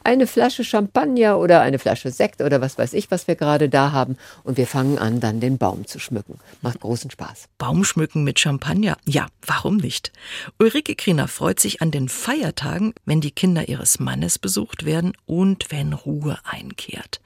[0.07, 3.91] eine Flasche Champagner oder eine Flasche Sekt oder was weiß ich, was wir gerade da
[3.91, 4.17] haben.
[4.45, 6.39] Und wir fangen an, dann den Baum zu schmücken.
[6.63, 7.49] Macht großen Spaß.
[7.59, 8.97] Baumschmücken mit Champagner?
[9.05, 10.13] Ja, warum nicht?
[10.61, 15.73] Ulrike Kriener freut sich an den Feiertagen, wenn die Kinder ihres Mannes besucht werden und
[15.73, 17.21] wenn Ruhe einkehrt.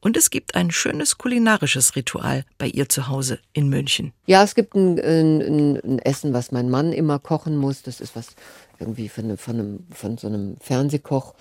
[0.00, 4.12] Und es gibt ein schönes kulinarisches Ritual bei ihr zu Hause in München.
[4.26, 7.82] Ja, es gibt ein, ein, ein Essen, was mein Mann immer kochen muss.
[7.82, 8.34] Das ist was
[8.78, 11.34] irgendwie von, einem, von, einem, von so einem Fernsehkoch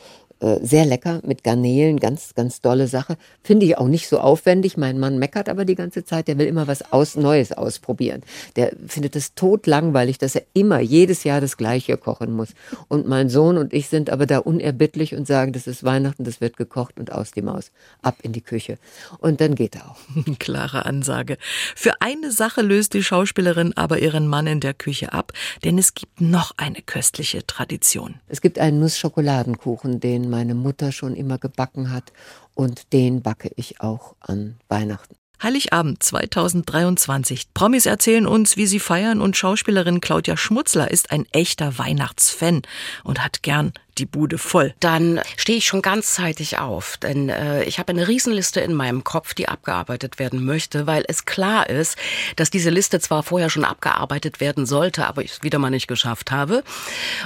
[0.45, 3.17] äh, sehr lecker mit Garnelen, ganz, ganz dolle Sache.
[3.41, 4.77] Finde ich auch nicht so aufwendig.
[4.77, 8.21] Mein Mann meckert aber die ganze Zeit, der will immer was aus, Neues ausprobieren.
[8.55, 12.49] Der findet es totlangweilig, dass er immer jedes Jahr das Gleiche kochen muss.
[12.89, 16.41] Und mein Sohn und ich sind aber da unerbittlich und sagen, das ist Weihnachten, das
[16.41, 17.71] wird gekocht und aus die Maus.
[18.03, 18.77] Ab in die Küche.
[19.17, 19.97] Und dann geht er auch.
[20.39, 21.37] Klare Ansage.
[21.75, 25.95] Für eine Sache löst die Schauspielerin aber ihren Mann in der Küche ab, denn es
[25.95, 28.19] gibt noch eine köstliche Tradition.
[28.27, 32.11] Es gibt einen Nussschokoladenkuchen, den meine Mutter schon immer gebacken hat
[32.55, 35.15] und den backe ich auch an Weihnachten.
[35.41, 37.53] Heiligabend 2023.
[37.53, 42.63] Promis erzählen uns, wie sie feiern und Schauspielerin Claudia Schmutzler ist ein echter Weihnachtsfan
[43.05, 44.73] und hat gern die Bude voll.
[44.79, 49.33] Dann stehe ich schon ganzzeitig auf, denn äh, ich habe eine Riesenliste in meinem Kopf,
[49.33, 51.97] die abgearbeitet werden möchte, weil es klar ist,
[52.35, 55.87] dass diese Liste zwar vorher schon abgearbeitet werden sollte, aber ich es wieder mal nicht
[55.87, 56.63] geschafft habe.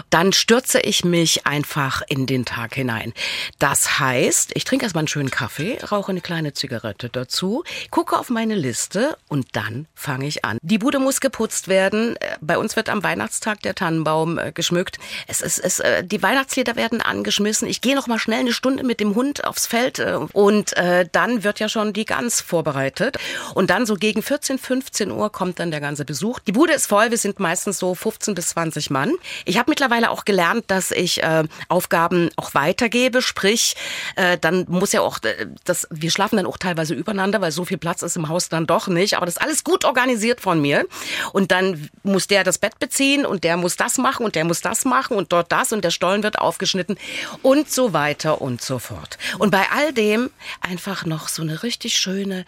[0.10, 3.14] Dann stürze ich mich einfach in den Tag hinein.
[3.58, 8.30] Das heißt, ich trinke erstmal einen schönen Kaffee, rauche eine kleine Zigarette dazu, gucke auf
[8.30, 10.58] meine Liste und dann fange ich an.
[10.62, 12.18] Die Bude muss geputzt werden.
[12.42, 15.00] Bei uns wird am Weihnachtstag der Tannenbaum äh, geschmückt.
[15.28, 17.68] Es ist, es, äh, die Weihnachts Grasjäger werden angeschmissen.
[17.68, 21.08] Ich gehe noch mal schnell eine Stunde mit dem Hund aufs Feld äh, und äh,
[21.12, 23.18] dann wird ja schon die Gans vorbereitet.
[23.54, 26.40] Und dann so gegen 14, 15 Uhr kommt dann der ganze Besuch.
[26.40, 29.14] Die Bude ist voll, wir sind meistens so 15 bis 20 Mann.
[29.46, 33.76] Ich habe mittlerweile auch gelernt, dass ich äh, Aufgaben auch weitergebe, sprich,
[34.16, 37.66] äh, dann muss ja auch, äh, das, wir schlafen dann auch teilweise übereinander, weil so
[37.66, 39.16] viel Platz ist im Haus dann doch nicht.
[39.16, 40.86] Aber das ist alles gut organisiert von mir.
[41.34, 44.62] Und dann muss der das Bett beziehen und der muss das machen und der muss
[44.62, 46.98] das machen und dort das und der Stollen wird aufgeschnitten
[47.44, 49.20] und so weiter und so fort.
[49.38, 50.32] Und bei all dem
[50.62, 52.44] einfach noch so eine richtig schöne,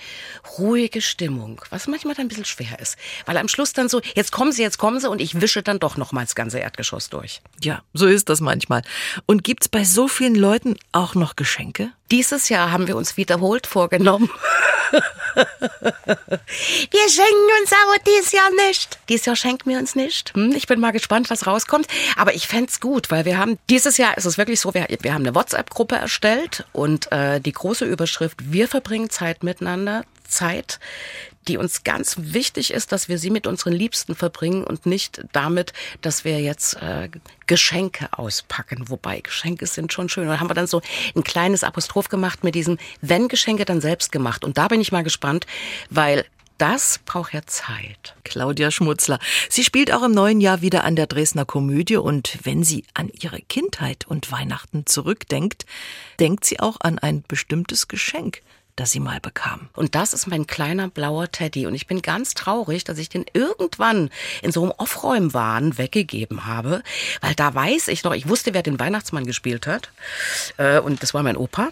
[0.58, 2.98] ruhige Stimmung, was manchmal dann ein bisschen schwer ist.
[3.28, 5.80] Weil am Schluss dann so, jetzt kommen sie, jetzt kommen sie und ich wische dann
[5.80, 7.42] doch noch mal das ganze Erdgeschoss durch.
[7.62, 8.82] Ja, so ist das manchmal.
[9.28, 11.92] Und gibt's bei so vielen Leuten auch noch Geschenke?
[12.10, 14.30] Dieses Jahr haben wir uns wiederholt vorgenommen.
[14.92, 19.00] wir schenken uns aber dieses Jahr nicht.
[19.08, 20.34] Dieses Jahr schenken wir uns nicht.
[20.34, 21.88] Hm, ich bin mal gespannt, was rauskommt.
[22.18, 25.14] Aber ich fände gut, weil wir haben, dieses Jahr ist es wirklich so, wir, wir
[25.14, 30.80] haben eine WhatsApp-Gruppe erstellt und äh, die große Überschrift, wir verbringen Zeit miteinander, Zeit,
[31.48, 35.74] die uns ganz wichtig ist, dass wir sie mit unseren Liebsten verbringen und nicht damit,
[36.02, 37.10] dass wir jetzt äh,
[37.48, 38.90] Geschenke auspacken.
[38.90, 40.24] Wobei Geschenke sind schon schön.
[40.24, 40.82] Und da haben wir dann so
[41.16, 44.46] ein kleines Apostroph gemacht mit diesem, wenn Geschenke, dann selbst gemacht.
[44.46, 45.48] Und da bin ich mal gespannt,
[45.90, 46.26] weil
[46.62, 48.16] das braucht ja Zeit.
[48.24, 49.18] Claudia Schmutzler.
[49.50, 53.10] Sie spielt auch im neuen Jahr wieder an der Dresdner Komödie und wenn sie an
[53.20, 55.66] ihre Kindheit und Weihnachten zurückdenkt,
[56.20, 58.44] denkt sie auch an ein bestimmtes Geschenk,
[58.82, 59.70] das sie mal bekam.
[59.74, 61.68] Und das ist mein kleiner blauer Teddy.
[61.68, 64.10] Und ich bin ganz traurig, dass ich den irgendwann
[64.42, 66.82] in so einem Aufräumwahn weggegeben habe.
[67.22, 69.92] Weil da weiß ich noch, ich wusste, wer den Weihnachtsmann gespielt hat.
[70.58, 71.70] Äh, und das war mein Opa.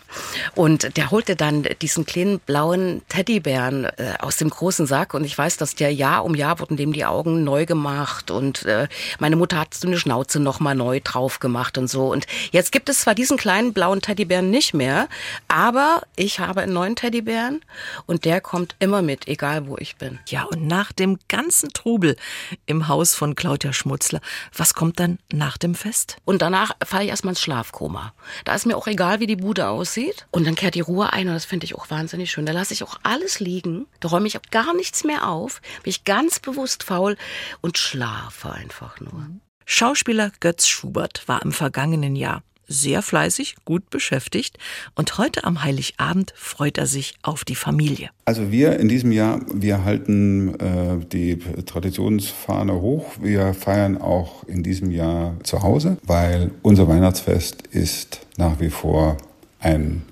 [0.54, 5.16] Und der holte dann diesen kleinen blauen Teddybären äh, aus dem großen Sack.
[5.16, 8.30] Und ich weiß, dass der Jahr um Jahr wurden dem die Augen neu gemacht.
[8.30, 12.12] Und äh, meine Mutter hat so eine Schnauze nochmal neu drauf gemacht und so.
[12.12, 15.08] Und jetzt gibt es zwar diesen kleinen blauen Teddybären nicht mehr,
[15.48, 17.62] aber ich habe einen neuen Teddybären
[18.08, 20.20] und der kommt immer mit, egal wo ich bin.
[20.28, 22.18] Ja, und nach dem ganzen Trubel
[22.66, 24.20] im Haus von Claudia Schmutzler,
[24.54, 26.18] was kommt dann nach dem Fest?
[26.26, 28.14] Und danach falle ich erstmal ins Schlafkoma.
[28.44, 30.28] Da ist mir auch egal, wie die Bude aussieht.
[30.32, 32.46] Und dann kehrt die Ruhe ein und das finde ich auch wahnsinnig schön.
[32.46, 35.92] Da lasse ich auch alles liegen, da räume ich auch gar nichts mehr auf, bin
[35.92, 37.16] ich ganz bewusst faul
[37.62, 39.26] und schlafe einfach nur.
[39.66, 44.58] Schauspieler Götz Schubert war im vergangenen Jahr sehr fleißig, gut beschäftigt
[44.96, 48.12] und heute am Heiligabend freut er sich auf die Familie.
[48.24, 53.06] Also wir in diesem Jahr, wir halten äh, die Traditionsfahne hoch.
[53.20, 59.18] Wir feiern auch in diesem Jahr zu Hause, weil unser Weihnachtsfest ist nach wie vor
[59.60, 60.04] ein,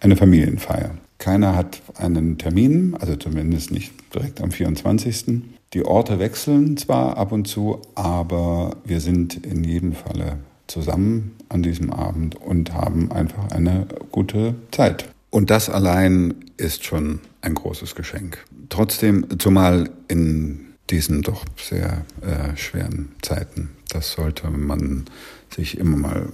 [0.00, 0.96] eine Familienfeier.
[1.18, 5.42] Keiner hat einen Termin, also zumindest nicht direkt am 24.
[5.72, 11.62] Die Orte wechseln zwar ab und zu, aber wir sind in jedem Falle zusammen an
[11.62, 15.08] diesem Abend und haben einfach eine gute Zeit.
[15.30, 18.44] Und das allein ist schon ein großes Geschenk.
[18.68, 25.04] Trotzdem, zumal in diesen doch sehr äh, schweren Zeiten, das sollte man
[25.50, 26.28] sich immer mal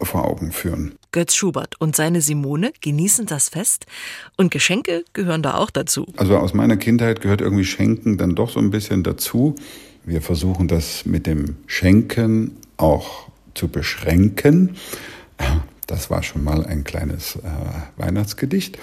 [0.00, 0.92] vor Augen führen.
[1.10, 3.86] Götz Schubert und seine Simone genießen das Fest
[4.36, 6.06] und Geschenke gehören da auch dazu.
[6.16, 9.56] Also aus meiner Kindheit gehört irgendwie Schenken dann doch so ein bisschen dazu.
[10.04, 14.76] Wir versuchen das mit dem Schenken auch zu beschränken.
[15.86, 17.40] Das war schon mal ein kleines äh,
[17.96, 18.78] Weihnachtsgedicht.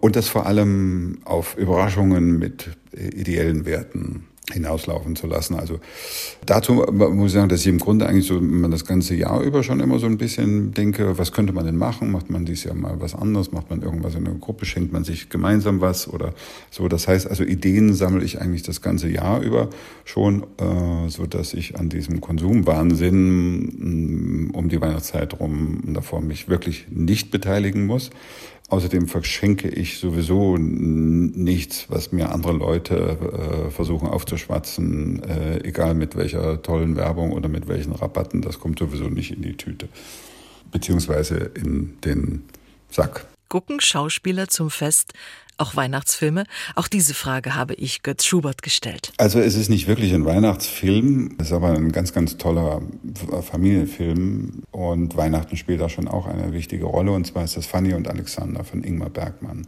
[0.00, 5.54] Und das vor allem auf Überraschungen mit äh, ideellen Werten hinauslaufen zu lassen.
[5.54, 5.80] Also
[6.46, 9.62] dazu muss ich sagen, dass ich im Grunde eigentlich so man das ganze Jahr über
[9.62, 12.10] schon immer so ein bisschen denke, was könnte man denn machen?
[12.10, 13.52] Macht man dieses Jahr mal was anderes?
[13.52, 14.66] Macht man irgendwas in einer Gruppe?
[14.66, 16.34] Schenkt man sich gemeinsam was oder
[16.70, 16.88] so?
[16.88, 19.68] Das heißt, also Ideen sammle ich eigentlich das ganze Jahr über
[20.04, 26.86] schon, äh, so dass ich an diesem Konsumwahnsinn um die Weihnachtszeit rum davor mich wirklich
[26.90, 28.10] nicht beteiligen muss.
[28.70, 36.16] Außerdem verschenke ich sowieso nichts, was mir andere Leute äh, versuchen aufzuschwatzen, äh, egal mit
[36.16, 38.42] welcher tollen Werbung oder mit welchen Rabatten.
[38.42, 39.88] Das kommt sowieso nicht in die Tüte,
[40.70, 42.42] beziehungsweise in den
[42.90, 43.24] Sack.
[43.48, 45.14] Gucken Schauspieler zum Fest
[45.58, 46.44] auch Weihnachtsfilme?
[46.74, 49.12] Auch diese Frage habe ich Götz Schubert gestellt.
[49.18, 52.82] Also es ist nicht wirklich ein Weihnachtsfilm, es ist aber ein ganz, ganz toller
[53.42, 57.94] Familienfilm und Weihnachten spielt da schon auch eine wichtige Rolle und zwar ist das Fanny
[57.94, 59.66] und Alexander von Ingmar Bergmann.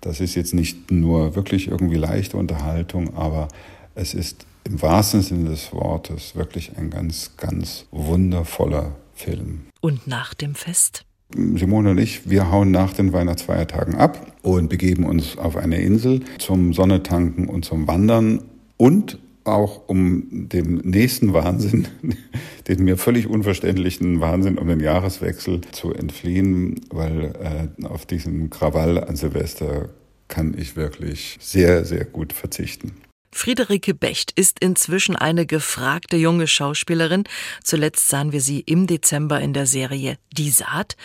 [0.00, 3.48] Das ist jetzt nicht nur wirklich irgendwie leichte Unterhaltung, aber
[3.94, 9.66] es ist im wahrsten Sinne des Wortes wirklich ein ganz, ganz wundervoller Film.
[9.80, 11.05] Und nach dem Fest?
[11.34, 16.20] Simone und ich, wir hauen nach den Weihnachtsfeiertagen ab und begeben uns auf eine Insel
[16.38, 18.42] zum Sonnetanken und zum Wandern
[18.76, 21.88] und auch um dem nächsten Wahnsinn,
[22.68, 27.32] den mir völlig unverständlichen Wahnsinn um den Jahreswechsel zu entfliehen, weil
[27.80, 29.90] äh, auf diesen Krawall an Silvester
[30.28, 32.92] kann ich wirklich sehr, sehr gut verzichten.
[33.32, 37.24] Friederike Becht ist inzwischen eine gefragte junge Schauspielerin.
[37.62, 40.96] Zuletzt sahen wir sie im Dezember in der Serie Die Saat.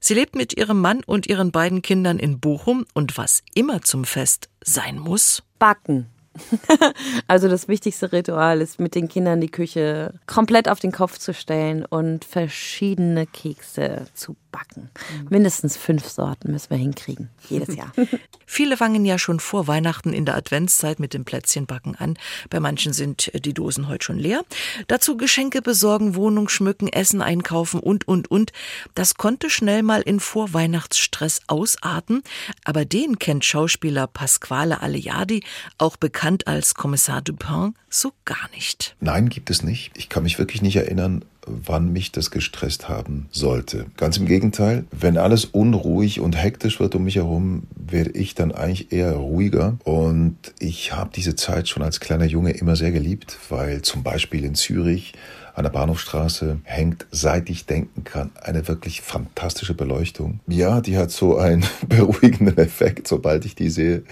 [0.00, 4.04] Sie lebt mit ihrem Mann und ihren beiden Kindern in Bochum und was immer zum
[4.04, 5.42] Fest sein muss.
[5.58, 6.06] Backen.
[7.28, 11.32] also das wichtigste Ritual ist, mit den Kindern die Küche komplett auf den Kopf zu
[11.32, 14.88] stellen und verschiedene Kekse zu backen.
[15.28, 17.92] Mindestens fünf Sorten müssen wir hinkriegen, jedes Jahr.
[18.46, 22.18] Viele fangen ja schon vor Weihnachten in der Adventszeit mit dem Plätzchenbacken an.
[22.48, 24.44] Bei manchen sind die Dosen heute schon leer.
[24.86, 28.52] Dazu Geschenke besorgen, Wohnung schmücken, Essen einkaufen und, und, und.
[28.94, 32.22] Das konnte schnell mal in Vorweihnachtsstress ausarten.
[32.64, 35.44] Aber den kennt Schauspieler Pasquale Aleardi,
[35.76, 38.96] auch bekannt als Kommissar Dupin, so gar nicht.
[39.00, 39.92] Nein, gibt es nicht.
[39.96, 43.86] Ich kann mich wirklich nicht erinnern, wann mich das gestresst haben sollte.
[43.96, 48.52] Ganz im Gegenteil, wenn alles unruhig und hektisch wird um mich herum, werde ich dann
[48.52, 49.78] eigentlich eher ruhiger.
[49.84, 54.44] Und ich habe diese Zeit schon als kleiner Junge immer sehr geliebt, weil zum Beispiel
[54.44, 55.14] in Zürich
[55.54, 60.40] an der Bahnhofstraße hängt, seit ich denken kann, eine wirklich fantastische Beleuchtung.
[60.46, 64.02] Ja, die hat so einen beruhigenden Effekt, sobald ich die sehe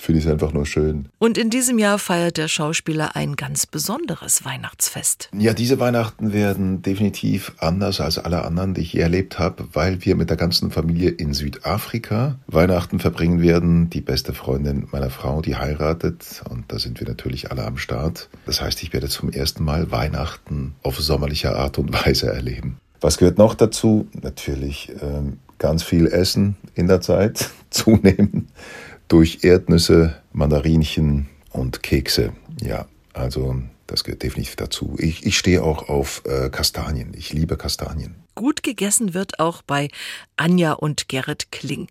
[0.00, 1.08] finde ich es einfach nur schön.
[1.18, 5.28] Und in diesem Jahr feiert der Schauspieler ein ganz besonderes Weihnachtsfest.
[5.36, 10.04] Ja, diese Weihnachten werden definitiv anders als alle anderen, die ich je erlebt habe, weil
[10.04, 13.90] wir mit der ganzen Familie in Südafrika Weihnachten verbringen werden.
[13.90, 18.28] Die beste Freundin meiner Frau, die heiratet und da sind wir natürlich alle am Start.
[18.46, 22.78] Das heißt, ich werde zum ersten Mal Weihnachten auf sommerliche Art und Weise erleben.
[23.00, 24.08] Was gehört noch dazu?
[24.22, 28.48] Natürlich ähm, ganz viel Essen in der Zeit zunehmen
[29.08, 32.32] durch Erdnüsse, Mandarinchen und Kekse.
[32.60, 33.56] Ja, also
[33.88, 34.96] das gehört definitiv dazu.
[34.98, 37.12] Ich, ich stehe auch auf äh, Kastanien.
[37.16, 38.14] Ich liebe Kastanien.
[38.34, 39.88] Gut gegessen wird auch bei
[40.36, 41.88] Anja und Gerrit Kling.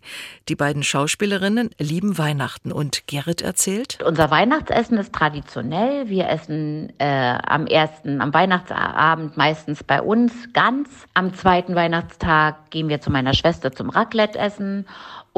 [0.48, 3.98] Die beiden Schauspielerinnen lieben Weihnachten und Gerrit erzählt.
[4.02, 6.08] Unser Weihnachtsessen ist traditionell.
[6.08, 10.88] Wir essen äh, am ersten, am Weihnachtsabend meistens bei uns ganz.
[11.12, 14.86] Am zweiten Weihnachtstag gehen wir zu meiner Schwester zum Raclette essen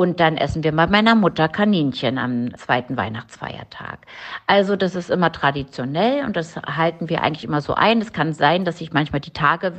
[0.00, 4.06] und dann essen wir bei meiner Mutter Kaninchen am zweiten Weihnachtsfeiertag.
[4.46, 8.00] Also das ist immer traditionell und das halten wir eigentlich immer so ein.
[8.00, 9.74] Es kann sein, dass sich manchmal die Tage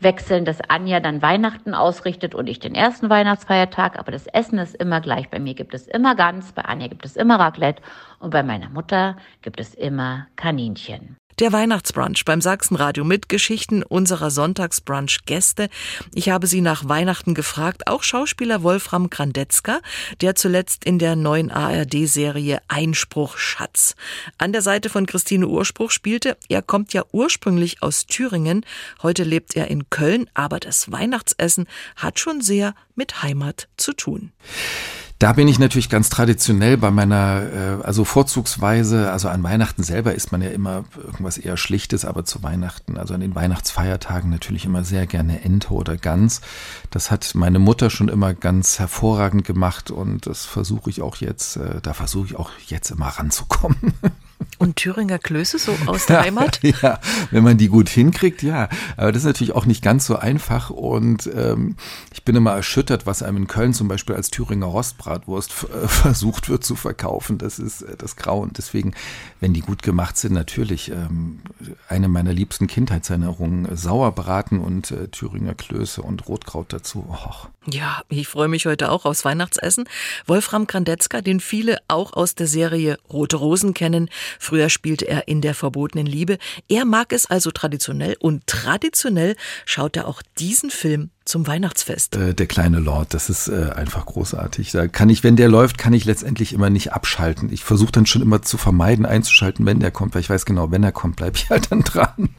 [0.00, 3.96] wechseln, dass Anja dann Weihnachten ausrichtet und ich den ersten Weihnachtsfeiertag.
[3.96, 5.30] Aber das Essen ist immer gleich.
[5.30, 7.80] Bei mir gibt es immer Gans, bei Anja gibt es immer Raclette
[8.18, 11.19] und bei meiner Mutter gibt es immer Kaninchen.
[11.40, 15.70] Der Weihnachtsbrunch beim Sachsenradio mit Geschichten unserer Sonntagsbrunch-Gäste.
[16.14, 19.80] Ich habe sie nach Weihnachten gefragt, auch Schauspieler Wolfram Grandetzka,
[20.20, 23.94] der zuletzt in der neuen ARD-Serie Einspruch Schatz
[24.36, 26.36] an der Seite von Christine Urspruch spielte.
[26.50, 28.66] Er kommt ja ursprünglich aus Thüringen,
[29.02, 34.32] heute lebt er in Köln, aber das Weihnachtsessen hat schon sehr mit Heimat zu tun.
[35.20, 40.14] Da bin ich natürlich ganz traditionell bei meiner, äh, also vorzugsweise, also an Weihnachten selber
[40.14, 44.64] isst man ja immer irgendwas eher Schlichtes, aber zu Weihnachten, also an den Weihnachtsfeiertagen natürlich
[44.64, 46.40] immer sehr gerne Ente oder Gans.
[46.88, 51.58] Das hat meine Mutter schon immer ganz hervorragend gemacht und das versuche ich auch jetzt,
[51.58, 53.92] äh, da versuche ich auch jetzt immer ranzukommen.
[54.58, 56.60] Und Thüringer Klöße so aus der Heimat?
[56.62, 57.00] Ja,
[57.30, 58.68] wenn man die gut hinkriegt, ja.
[58.96, 60.68] Aber das ist natürlich auch nicht ganz so einfach.
[60.68, 61.76] Und ähm,
[62.12, 65.52] ich bin immer erschüttert, was einem in Köln zum Beispiel als Thüringer Rostbratwurst
[65.86, 67.38] versucht wird zu verkaufen.
[67.38, 68.50] Das ist äh, das Grauen.
[68.56, 68.92] Deswegen,
[69.40, 71.40] wenn die gut gemacht sind, natürlich ähm,
[71.88, 73.74] eine meiner liebsten Kindheitserinnerungen.
[73.74, 77.06] Sauerbraten und äh, Thüringer Klöße und Rotkraut dazu.
[77.08, 77.48] Och.
[77.66, 79.84] Ja, ich freue mich heute auch aufs Weihnachtsessen.
[80.26, 84.10] Wolfram Grandetzka, den viele auch aus der Serie Rote Rosen kennen.
[84.38, 86.38] Früher spielte er in der verbotenen Liebe.
[86.68, 92.16] Er mag es also traditionell und traditionell schaut er auch diesen Film zum Weihnachtsfest.
[92.16, 94.72] Äh, der kleine Lord, das ist äh, einfach großartig.
[94.72, 97.52] Da kann ich, wenn der läuft, kann ich letztendlich immer nicht abschalten.
[97.52, 100.70] Ich versuche dann schon immer zu vermeiden, einzuschalten, wenn der kommt, weil ich weiß genau,
[100.70, 102.30] wenn er kommt, bleibe ich halt dann dran.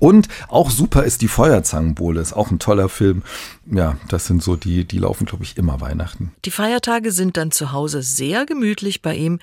[0.00, 3.22] Und auch super ist die Feuerzangenbowle, ist auch ein toller Film.
[3.70, 6.32] Ja, das sind so die, die laufen, glaube ich, immer Weihnachten.
[6.44, 9.38] Die Feiertage sind dann zu Hause sehr gemütlich bei ihm,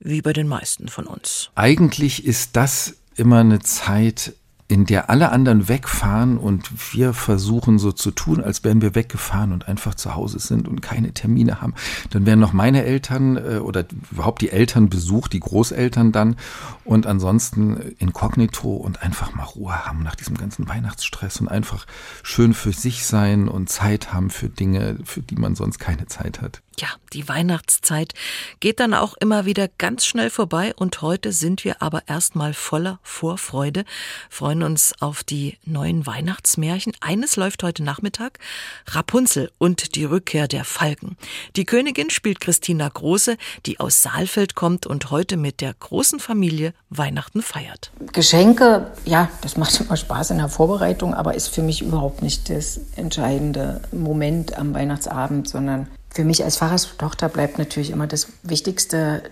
[0.00, 1.50] wie bei den meisten von uns.
[1.54, 4.34] Eigentlich ist das immer eine Zeit,
[4.72, 9.52] in der alle anderen wegfahren und wir versuchen so zu tun, als wären wir weggefahren
[9.52, 11.74] und einfach zu Hause sind und keine Termine haben,
[12.08, 16.36] dann werden noch meine Eltern äh, oder überhaupt die Eltern besucht, die Großeltern dann
[16.84, 21.86] und ansonsten inkognito und einfach mal Ruhe haben nach diesem ganzen Weihnachtsstress und einfach
[22.22, 26.40] schön für sich sein und Zeit haben für Dinge, für die man sonst keine Zeit
[26.40, 26.62] hat.
[26.78, 28.14] Ja, die Weihnachtszeit
[28.60, 32.98] geht dann auch immer wieder ganz schnell vorbei und heute sind wir aber erstmal voller
[33.02, 33.84] Vorfreude,
[34.30, 36.92] freuen uns auf die neuen Weihnachtsmärchen.
[37.00, 38.38] Eines läuft heute Nachmittag,
[38.86, 41.16] Rapunzel und die Rückkehr der Falken.
[41.56, 46.74] Die Königin spielt Christina Große, die aus Saalfeld kommt und heute mit der großen Familie
[46.90, 47.92] Weihnachten feiert.
[48.12, 52.50] Geschenke, ja, das macht immer Spaß in der Vorbereitung, aber ist für mich überhaupt nicht
[52.50, 59.22] das entscheidende Moment am Weihnachtsabend, sondern für mich als Pfarrerstochter bleibt natürlich immer das Wichtigste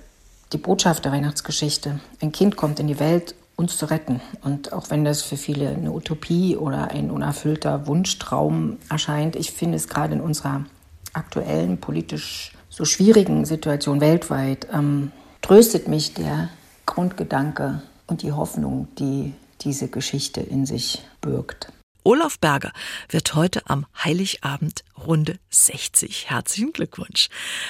[0.52, 2.00] die Botschaft der Weihnachtsgeschichte.
[2.20, 4.20] Ein Kind kommt in die Welt, uns zu retten.
[4.42, 9.76] Und auch wenn das für viele eine Utopie oder ein unerfüllter Wunschtraum erscheint, ich finde
[9.76, 10.64] es gerade in unserer
[11.12, 16.48] aktuellen politisch so schwierigen Situation weltweit, ähm, tröstet mich der
[16.86, 21.72] Grundgedanke und die Hoffnung, die diese Geschichte in sich birgt.
[22.02, 22.72] Olaf Berger
[23.08, 26.30] wird heute am Heiligabend Runde 60.
[26.30, 27.28] Herzlichen Glückwunsch.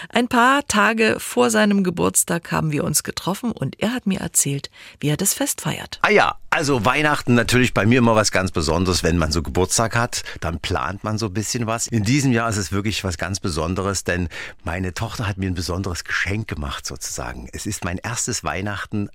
[0.09, 4.71] Ein paar Tage vor seinem Geburtstag haben wir uns getroffen und er hat mir erzählt,
[5.01, 5.99] wie er das Fest feiert.
[6.03, 9.97] Ah ja, also Weihnachten natürlich bei mir immer was ganz Besonderes, wenn man so Geburtstag
[9.97, 11.87] hat, dann plant man so ein bisschen was.
[11.87, 14.29] In diesem Jahr ist es wirklich was ganz Besonderes, denn
[14.65, 17.49] meine Tochter hat mir ein besonderes Geschenk gemacht sozusagen.
[17.53, 19.09] Es ist mein erstes Weihnachten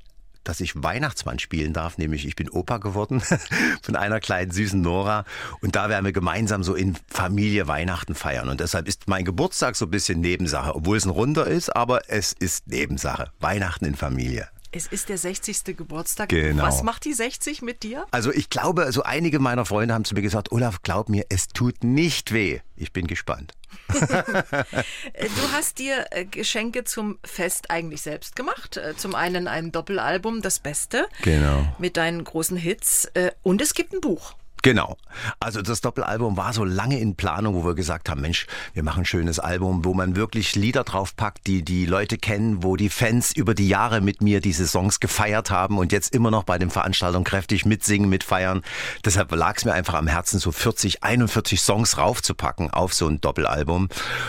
[0.47, 3.21] dass ich Weihnachtsmann spielen darf, nämlich ich bin Opa geworden
[3.81, 5.25] von einer kleinen süßen Nora
[5.61, 9.75] und da werden wir gemeinsam so in Familie Weihnachten feiern und deshalb ist mein Geburtstag
[9.75, 13.31] so ein bisschen Nebensache, obwohl es ein Runder ist, aber es ist Nebensache.
[13.39, 14.54] Weihnachten in Familie.
[14.75, 15.77] Es ist der 60.
[15.77, 16.27] Geburtstag.
[16.27, 16.63] Genau.
[16.63, 18.05] Was macht die 60 mit dir?
[18.11, 21.47] Also ich glaube, also einige meiner Freunde haben zu mir gesagt, Olaf, glaub mir, es
[21.47, 22.59] tut nicht weh.
[22.75, 23.53] Ich bin gespannt.
[23.87, 28.75] du hast dir äh, Geschenke zum Fest eigentlich selbst gemacht.
[28.75, 31.07] Äh, zum einen ein Doppelalbum, das Beste.
[31.21, 31.73] Genau.
[31.79, 33.05] Mit deinen großen Hits.
[33.13, 34.35] Äh, und es gibt ein Buch.
[34.65, 34.97] Genau.
[35.39, 39.03] Also das Doppelalbum war so lange in Planung, wo wir gesagt haben, Mensch, wir machen
[39.03, 43.31] ein schönes Album, wo man wirklich Lieder draufpackt, die die Leute kennen, wo die Fans
[43.31, 46.71] über die Jahre mit mir diese Songs gefeiert haben und jetzt immer noch bei den
[46.71, 48.63] Veranstaltungen kräftig mitsingen, mitfeiern.
[49.05, 53.21] Deshalb lag es mir einfach am Herzen, so 40, 41 Songs raufzupacken auf so ein
[53.21, 53.87] Doppelalbum.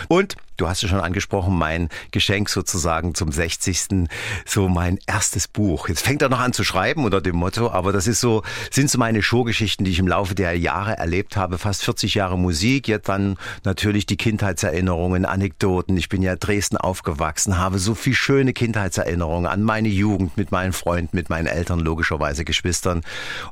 [0.09, 4.09] Und Du hast es schon angesprochen, mein Geschenk sozusagen zum 60.
[4.47, 5.89] So mein erstes Buch.
[5.89, 8.91] Jetzt fängt er noch an zu schreiben unter dem Motto, aber das ist so, sind
[8.91, 11.59] so meine Showgeschichten, die ich im Laufe der Jahre erlebt habe.
[11.59, 15.97] Fast 40 Jahre Musik, jetzt dann natürlich die Kindheitserinnerungen, Anekdoten.
[15.97, 20.73] Ich bin ja Dresden aufgewachsen, habe so viel schöne Kindheitserinnerungen an meine Jugend mit meinen
[20.73, 23.03] Freunden, mit meinen Eltern, logischerweise Geschwistern.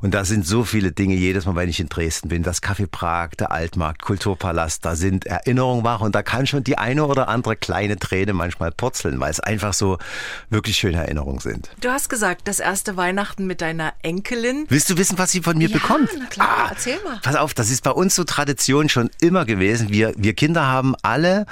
[0.01, 2.41] Und da sind so viele Dinge jedes Mal, wenn ich in Dresden bin.
[2.41, 6.77] Das Café Prag, der Altmarkt, Kulturpalast, da sind Erinnerungen wach und da kann schon die
[6.77, 9.97] eine oder andere kleine Träne manchmal purzeln, weil es einfach so
[10.49, 11.69] wirklich schöne Erinnerungen sind.
[11.81, 14.65] Du hast gesagt, das erste Weihnachten mit deiner Enkelin.
[14.69, 16.09] Willst du wissen, was sie von mir ja, bekommt?
[16.17, 17.19] Na klar, ah, erzähl mal.
[17.21, 19.89] Pass auf, das ist bei uns so Tradition schon immer gewesen.
[19.89, 21.45] Wir, wir Kinder haben alle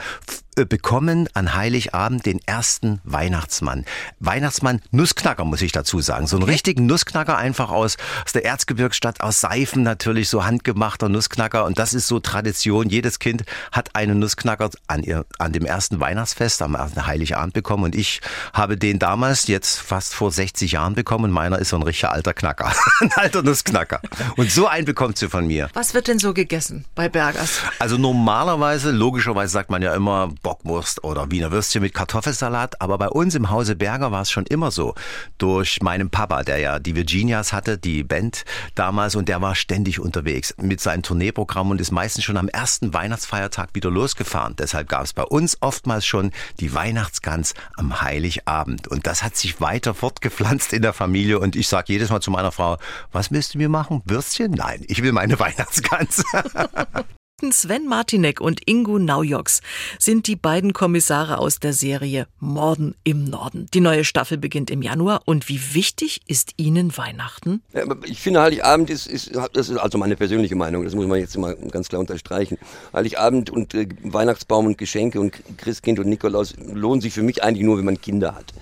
[0.56, 3.86] bekommen an Heiligabend den ersten Weihnachtsmann.
[4.20, 6.28] Weihnachtsmann Nussknacker, muss ich dazu sagen.
[6.28, 6.54] So einen okay.
[6.54, 11.66] richtigen Nussknacker einfach aus, aus der Erzgebirgsstadt, aus Seifen natürlich, so handgemachter Nussknacker.
[11.66, 12.90] Und das ist so Tradition.
[12.90, 17.84] Jedes Kind hat einen Nussknacker an, ihr, an dem ersten Weihnachtsfest, am ersten Heiligabend bekommen.
[17.86, 18.22] Und ich
[18.54, 21.26] habe den damals, jetzt fast vor 60 Jahren bekommen.
[21.26, 22.72] Und meiner ist so ein richtiger alter Knacker.
[23.00, 24.02] ein alter Nussknacker.
[24.38, 25.70] Und so einen bekommt sie von mir.
[25.74, 27.60] Was wird denn so gegessen bei Bergers?
[27.80, 32.82] Also normalerweise, logischerweise sagt man ja immer, Bockwurst oder Wiener Würstchen mit Kartoffelsalat.
[32.82, 34.94] Aber bei uns im Hause Berger war es schon immer so.
[35.40, 40.00] Durch meinen Papa, der ja die Virginias hatte, die Band damals, und der war ständig
[40.00, 44.56] unterwegs mit seinem Tourneeprogramm und ist meistens schon am ersten Weihnachtsfeiertag wieder losgefahren.
[44.58, 48.88] Deshalb gab es bei uns oftmals schon die Weihnachtsgans am Heiligabend.
[48.88, 51.40] Und das hat sich weiter fortgepflanzt in der Familie.
[51.40, 52.78] Und ich sage jedes Mal zu meiner Frau,
[53.12, 54.02] was müsst ihr mir machen?
[54.06, 54.52] Würstchen?
[54.52, 56.24] Nein, ich will meine Weihnachtsgans.
[57.52, 59.62] Sven Martinek und Ingo Naujoks
[60.00, 63.68] sind die beiden Kommissare aus der Serie Morden im Norden.
[63.74, 65.24] Die neue Staffel beginnt im Januar.
[65.26, 67.62] Und wie wichtig ist Ihnen Weihnachten?
[67.74, 71.20] Ja, ich finde, Heiligabend ist, ist, das ist also meine persönliche Meinung, das muss man
[71.20, 72.58] jetzt mal ganz klar unterstreichen.
[72.94, 77.66] Heiligabend und äh, Weihnachtsbaum und Geschenke und Christkind und Nikolaus lohnen sich für mich eigentlich
[77.66, 78.54] nur, wenn man Kinder hat.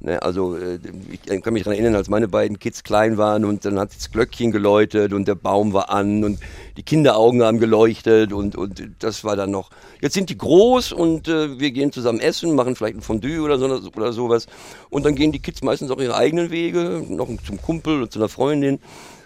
[0.00, 0.78] Ne, also äh,
[1.10, 4.10] ich kann mich daran erinnern, als meine beiden Kids klein waren und dann hat das
[4.10, 6.38] Glöckchen geläutet und der Baum war an und
[6.76, 9.70] die Kinderaugen haben geleuchtet und, und das war dann noch.
[10.02, 13.58] Jetzt sind die groß und äh, wir gehen zusammen essen, machen vielleicht ein Fondue oder,
[13.58, 13.66] so,
[13.96, 14.46] oder sowas
[14.90, 18.18] und dann gehen die Kids meistens auch ihre eigenen Wege, noch zum Kumpel und zu
[18.18, 18.80] einer Freundin.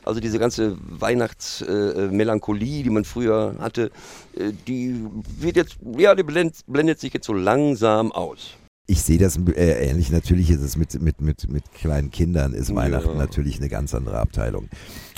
[0.04, 3.90] Also diese ganze Weihnachtsmelancholie, äh, die man früher hatte,
[4.36, 5.04] äh, die
[5.38, 8.54] wird jetzt, ja, die blendet, blendet sich jetzt so langsam aus.
[8.90, 10.10] Ich sehe das äh, ähnlich.
[10.10, 13.18] Natürlich ist es mit, mit, mit, mit kleinen Kindern, ist Weihnachten ja.
[13.18, 14.68] natürlich eine ganz andere Abteilung.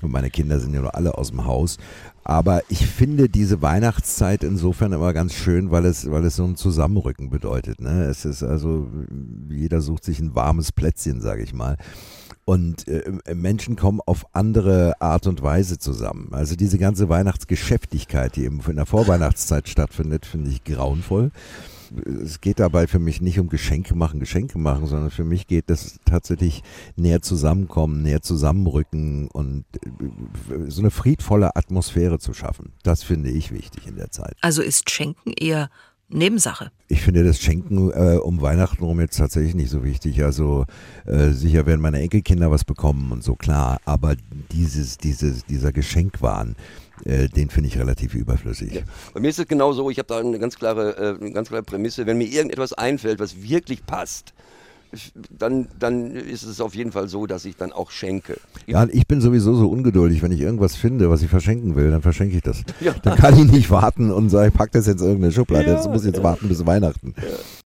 [0.03, 1.79] Und meine Kinder sind ja noch alle aus dem Haus.
[2.23, 6.57] Aber ich finde diese Weihnachtszeit insofern immer ganz schön, weil es, weil es so ein
[6.57, 7.81] Zusammenrücken bedeutet.
[7.81, 8.05] Ne?
[8.05, 8.89] Es ist also,
[9.49, 11.79] jeder sucht sich ein warmes Plätzchen, sage ich mal.
[12.45, 16.29] Und äh, Menschen kommen auf andere Art und Weise zusammen.
[16.33, 21.31] Also diese ganze Weihnachtsgeschäftigkeit, die eben in der Vorweihnachtszeit stattfindet, finde ich grauenvoll
[22.25, 25.71] es geht dabei für mich nicht um Geschenke machen, Geschenke machen, sondern für mich geht
[25.71, 26.63] es tatsächlich
[26.97, 32.73] näher zusammenkommen, näher zusammenrücken und äh, so eine friedvolle Atmosphäre zu schaffen.
[32.83, 34.37] Das finde ich wichtig in der Zeit.
[34.41, 35.71] Also ist Schenken eher
[36.13, 36.71] Nebensache.
[36.89, 40.23] Ich finde das Schenken äh, um Weihnachten rum jetzt tatsächlich nicht so wichtig.
[40.23, 40.67] Also
[41.07, 44.15] äh, sicher werden meine Enkelkinder was bekommen und so klar, aber
[44.53, 46.55] dieses, dieses, dieser Geschenkwahn,
[47.05, 48.75] äh, den finde ich relativ überflüssig.
[48.75, 48.83] Ja.
[49.15, 51.49] Bei mir ist es genau so, ich habe da eine ganz klare, äh, eine ganz
[51.49, 54.33] klare Prämisse, wenn mir irgendetwas einfällt, was wirklich passt,
[55.31, 58.37] dann, dann ist es auf jeden Fall so, dass ich dann auch schenke.
[58.67, 60.23] Ja, ich bin sowieso so ungeduldig.
[60.23, 62.63] Wenn ich irgendwas finde, was ich verschenken will, dann verschenke ich das.
[62.81, 62.93] Ja.
[63.03, 65.67] Dann kann ich nicht warten und sage, ich packe das jetzt in irgendeine Schublade.
[65.67, 67.15] Ja, das muss jetzt warten bis Weihnachten.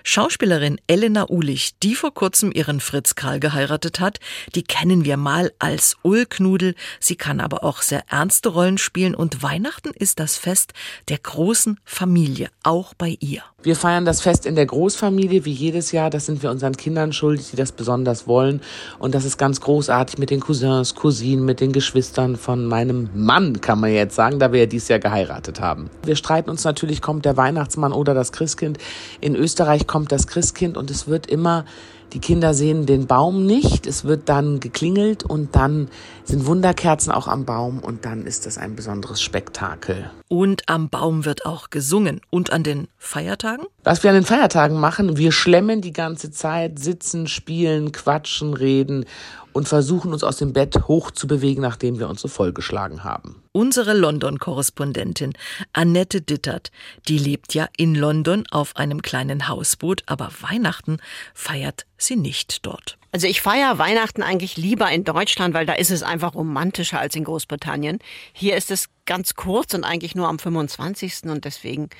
[0.06, 4.20] Schauspielerin Elena Ulich, die vor kurzem ihren Fritz Karl geheiratet hat,
[4.54, 6.74] die kennen wir mal als Ullknudel.
[7.00, 10.74] Sie kann aber auch sehr ernste Rollen spielen und Weihnachten ist das Fest
[11.08, 13.42] der großen Familie, auch bei ihr.
[13.64, 16.10] Wir feiern das Fest in der Großfamilie wie jedes Jahr.
[16.10, 18.60] Das sind wir unseren Kindern schuldig, die das besonders wollen.
[18.98, 23.62] Und das ist ganz großartig mit den Cousins, Cousinen, mit den Geschwistern von meinem Mann,
[23.62, 25.88] kann man jetzt sagen, da wir ja dieses Jahr geheiratet haben.
[26.04, 28.76] Wir streiten uns natürlich, kommt der Weihnachtsmann oder das Christkind.
[29.22, 31.64] In Österreich kommt das Christkind und es wird immer
[32.12, 33.86] die Kinder sehen den Baum nicht.
[33.86, 35.88] Es wird dann geklingelt und dann
[36.24, 40.10] sind Wunderkerzen auch am Baum und dann ist das ein besonderes Spektakel.
[40.28, 42.20] Und am Baum wird auch gesungen.
[42.30, 43.66] Und an den Feiertagen?
[43.82, 49.06] Was wir an den Feiertagen machen, wir schlemmen die ganze Zeit, sitzen, spielen, quatschen, reden
[49.54, 53.42] und versuchen uns aus dem Bett hochzubewegen, nachdem wir uns so vollgeschlagen haben.
[53.52, 55.32] Unsere London-Korrespondentin
[55.72, 56.70] Annette Dittert,
[57.08, 60.98] die lebt ja in London auf einem kleinen Hausboot, aber Weihnachten
[61.32, 62.98] feiert sie nicht dort.
[63.12, 67.14] Also ich feiere Weihnachten eigentlich lieber in Deutschland, weil da ist es einfach romantischer als
[67.14, 68.00] in Großbritannien.
[68.32, 71.26] Hier ist es ganz kurz und eigentlich nur am 25.
[71.26, 71.90] und deswegen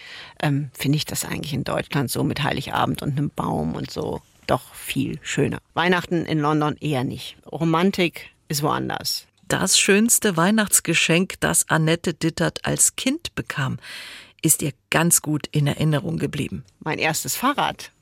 [0.42, 4.22] ähm, finde ich das eigentlich in Deutschland so mit Heiligabend und einem Baum und so
[4.46, 5.58] doch viel schöner.
[5.74, 7.36] Weihnachten in London eher nicht.
[7.50, 9.26] Romantik ist woanders.
[9.48, 13.78] Das schönste Weihnachtsgeschenk, das Annette Dittert als Kind bekam,
[14.42, 16.64] ist ihr ganz gut in Erinnerung geblieben.
[16.80, 17.92] Mein erstes Fahrrad.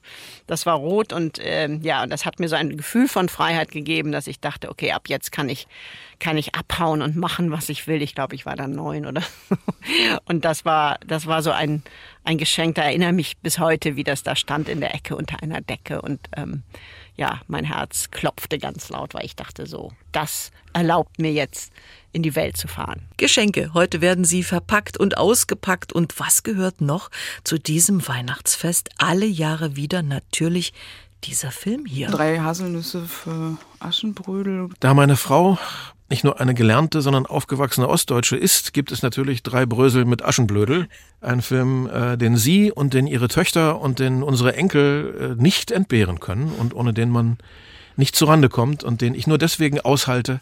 [0.47, 4.13] Das war rot und äh, ja, das hat mir so ein Gefühl von Freiheit gegeben,
[4.13, 5.67] dass ich dachte, okay, ab jetzt kann ich
[6.23, 8.01] kann ich abhauen und machen, was ich will.
[8.01, 9.57] Ich glaube, ich war dann neun oder so.
[10.27, 11.83] Und das war, das war so ein,
[12.23, 12.77] ein Geschenk.
[12.77, 16.01] Da erinnere mich bis heute, wie das da stand in der Ecke unter einer Decke.
[16.01, 16.63] Und ähm,
[17.17, 21.73] ja, mein Herz klopfte ganz laut, weil ich dachte so, das erlaubt mir jetzt
[22.13, 23.03] in die Welt zu fahren.
[23.17, 23.71] Geschenke.
[23.75, 25.93] Heute werden sie verpackt und ausgepackt.
[25.93, 27.11] Und was gehört noch
[27.45, 28.91] zu diesem Weihnachtsfest?
[28.99, 30.73] Alle Jahre wieder natürlich
[31.25, 32.09] dieser Film hier.
[32.09, 34.71] Drei Haselnüsse für Aschenbrödel.
[34.81, 35.59] Da meine Frau
[36.13, 40.89] nicht nur eine gelernte, sondern aufgewachsene Ostdeutsche ist, gibt es natürlich drei Brösel mit Aschenblödel.
[41.23, 45.71] Ein Film, äh, den sie und den ihre Töchter und den unsere Enkel äh, nicht
[45.71, 47.39] entbehren können und ohne den man
[47.97, 50.41] nicht zurande kommt und den ich nur deswegen aushalte,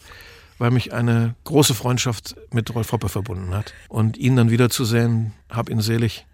[0.60, 3.72] weil mich eine große Freundschaft mit Rolf Hoppe verbunden hat.
[3.88, 6.26] Und ihn dann wiederzusehen, hab ihn selig,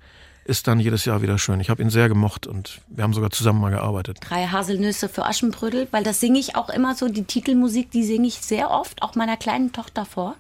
[0.45, 1.61] ist dann jedes Jahr wieder schön.
[1.61, 4.19] Ich habe ihn sehr gemocht und wir haben sogar zusammen mal gearbeitet.
[4.21, 8.27] Drei Haselnüsse für Aschenbrödel, weil das singe ich auch immer so, die Titelmusik, die singe
[8.27, 10.35] ich sehr oft, auch meiner kleinen Tochter vor.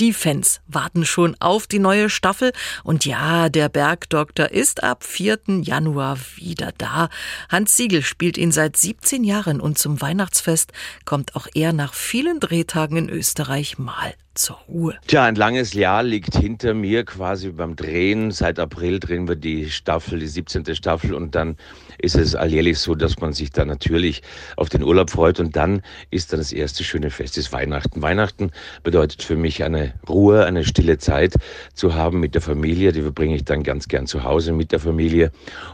[0.00, 5.38] Die Fans warten schon auf die neue Staffel und ja, der Bergdoktor ist ab 4.
[5.62, 7.08] Januar wieder da.
[7.48, 10.72] Hans Siegel spielt ihn seit 17 Jahren und zum Weihnachtsfest
[11.04, 14.94] kommt auch er nach vielen Drehtagen in Österreich mal zur Ruhe.
[15.06, 18.30] Tja, ein langes Jahr liegt hinter mir quasi beim Drehen.
[18.30, 20.74] Seit April drehen wir die Staffel, die 17.
[20.74, 21.56] Staffel und dann
[21.98, 24.22] ist es alljährlich so, dass man sich da natürlich
[24.56, 28.02] auf den Urlaub freut und dann ist dann das erste schöne Fest, ist Weihnachten.
[28.02, 28.50] Weihnachten
[28.82, 31.34] bedeutet für mich eine Ruhe, eine stille Zeit
[31.74, 32.92] zu haben mit der Familie.
[32.92, 35.30] Die verbringe ich dann ganz gern zu Hause mit der Familie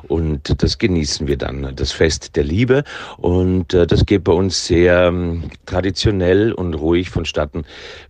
[0.09, 1.75] und das genießen wir dann.
[1.75, 2.85] Das Fest der Liebe
[3.17, 7.65] und äh, das geht bei uns sehr ähm, traditionell und ruhig vonstatten.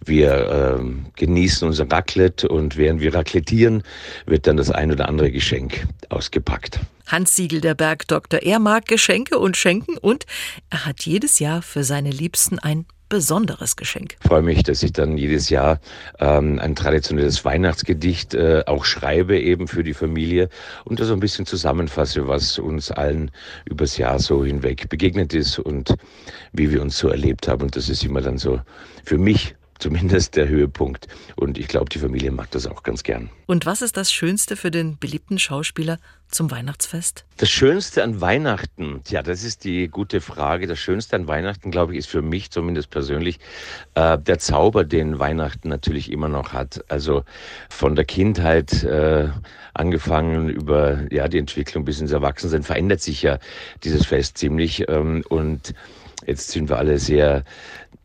[0.05, 3.83] Wir ähm, genießen unser Raclette und während wir raclettieren,
[4.27, 6.81] wird dann das ein oder andere Geschenk ausgepackt.
[7.07, 10.27] Hans Siegel, der Bergdoktor, er mag Geschenke und Schenken und
[10.71, 14.17] er hat jedes Jahr für seine Liebsten ein besonderes Geschenk.
[14.23, 15.81] Ich freue mich, dass ich dann jedes Jahr
[16.21, 20.49] ähm, ein traditionelles Weihnachtsgedicht äh, auch schreibe, eben für die Familie
[20.85, 23.33] und das so ein bisschen zusammenfasse, was uns allen
[23.67, 25.97] übers Jahr so hinweg begegnet ist und
[26.53, 27.63] wie wir uns so erlebt haben.
[27.63, 28.61] Und das ist immer dann so
[29.05, 31.09] für mich zumindest der Höhepunkt.
[31.37, 33.31] Und ich glaube, die Familie mag das auch ganz gern.
[33.47, 37.25] Und was ist das Schönste für den beliebten Schauspieler zum Weihnachtsfest?
[37.39, 40.67] Das Schönste an Weihnachten, ja, das ist die gute Frage.
[40.67, 43.41] Das Schönste an Weihnachten, glaube ich, ist für mich zumindest persönlich
[43.95, 46.85] äh, der Zauber, den Weihnachten natürlich immer noch hat.
[46.89, 47.25] Also
[47.69, 49.29] von der Kindheit äh,
[49.75, 53.39] angefangen über ja die Entwicklung bis ins Erwachsensein verändert sich ja
[53.83, 55.75] dieses Fest ziemlich ähm, und
[56.27, 57.45] Jetzt sind wir alle sehr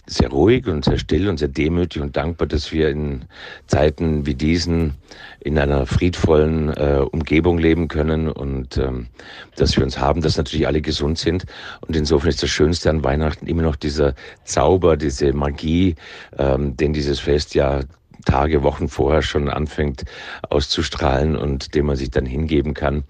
[0.07, 3.25] sehr ruhig und sehr still und sehr demütig und dankbar, dass wir in
[3.67, 4.93] Zeiten wie diesen
[5.39, 9.07] in einer friedvollen äh, Umgebung leben können und ähm,
[9.55, 11.45] dass wir uns haben, dass natürlich alle gesund sind.
[11.81, 15.95] Und insofern ist das Schönste an Weihnachten immer noch dieser Zauber, diese Magie,
[16.37, 17.81] ähm, den dieses Fest ja
[18.25, 20.03] Tage, Wochen vorher schon anfängt
[20.49, 23.03] auszustrahlen und dem man sich dann hingeben kann.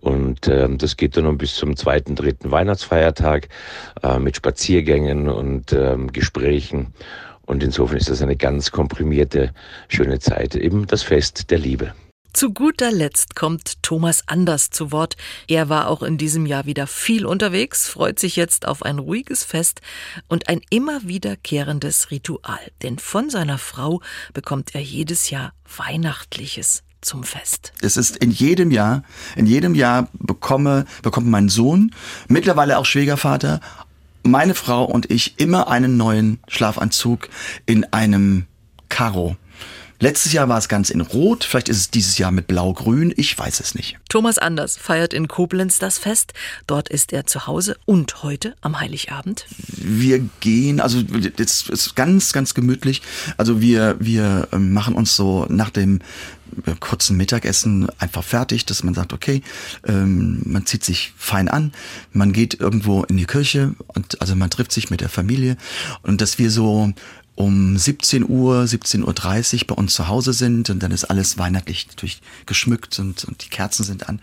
[0.00, 3.48] Und ähm, das geht dann noch bis zum zweiten, dritten Weihnachtsfeiertag
[4.02, 6.94] äh, mit Spaziergängen und ähm, Gesprächen.
[7.46, 9.52] Und insofern ist das eine ganz komprimierte,
[9.88, 11.94] schöne Zeit, eben das Fest der Liebe.
[12.36, 15.16] Zu guter Letzt kommt Thomas Anders zu Wort.
[15.48, 19.42] Er war auch in diesem Jahr wieder viel unterwegs, freut sich jetzt auf ein ruhiges
[19.42, 19.80] Fest
[20.28, 22.60] und ein immer wiederkehrendes Ritual.
[22.82, 24.02] Denn von seiner Frau
[24.34, 27.72] bekommt er jedes Jahr Weihnachtliches zum Fest.
[27.80, 29.02] Es ist in jedem Jahr,
[29.36, 31.94] in jedem Jahr bekomme, bekommt mein Sohn,
[32.28, 33.60] mittlerweile auch Schwiegervater,
[34.22, 37.28] meine Frau und ich immer einen neuen Schlafanzug
[37.64, 38.46] in einem
[38.88, 39.36] Karo.
[39.98, 43.38] Letztes Jahr war es ganz in Rot, vielleicht ist es dieses Jahr mit Blau-Grün, ich
[43.38, 43.96] weiß es nicht.
[44.10, 46.34] Thomas Anders feiert in Koblenz das Fest.
[46.66, 49.46] Dort ist er zu Hause und heute am Heiligabend.
[49.68, 53.00] Wir gehen, also jetzt ist ganz, ganz gemütlich.
[53.38, 56.00] Also wir, wir ähm, machen uns so nach dem
[56.80, 59.42] kurzen Mittagessen einfach fertig, dass man sagt, okay,
[59.86, 61.72] ähm, man zieht sich fein an,
[62.12, 65.56] man geht irgendwo in die Kirche und also man trifft sich mit der Familie
[66.02, 66.92] und dass wir so
[67.36, 71.86] um 17 Uhr, 17.30 Uhr bei uns zu Hause sind und dann ist alles weihnachtlich
[71.88, 74.20] natürlich geschmückt und, und die Kerzen sind an.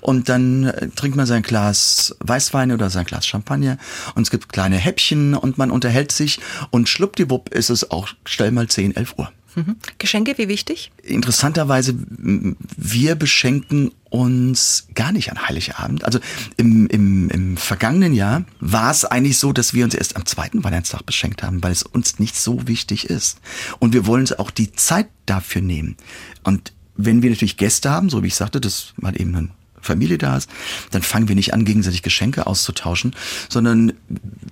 [0.00, 3.78] Und dann äh, trinkt man sein Glas Weißwein oder sein Glas Champagner
[4.14, 8.50] und es gibt kleine Häppchen und man unterhält sich und schluppdiwupp ist es auch schnell
[8.50, 9.30] mal 10, 11 Uhr.
[9.54, 9.76] Mhm.
[9.98, 10.90] Geschenke, wie wichtig?
[11.02, 16.04] Interessanterweise, wir beschenken uns gar nicht an Heiligabend.
[16.04, 16.20] Also
[16.56, 20.62] im, im, im vergangenen Jahr war es eigentlich so, dass wir uns erst am zweiten
[20.62, 23.40] Weihnachtstag beschenkt haben, weil es uns nicht so wichtig ist.
[23.78, 25.96] Und wir wollen uns auch die Zeit dafür nehmen.
[26.42, 29.50] Und wenn wir natürlich Gäste haben, so wie ich sagte, das war eben ein
[29.84, 30.50] Familie da ist,
[30.90, 33.14] dann fangen wir nicht an, gegenseitig Geschenke auszutauschen,
[33.48, 33.92] sondern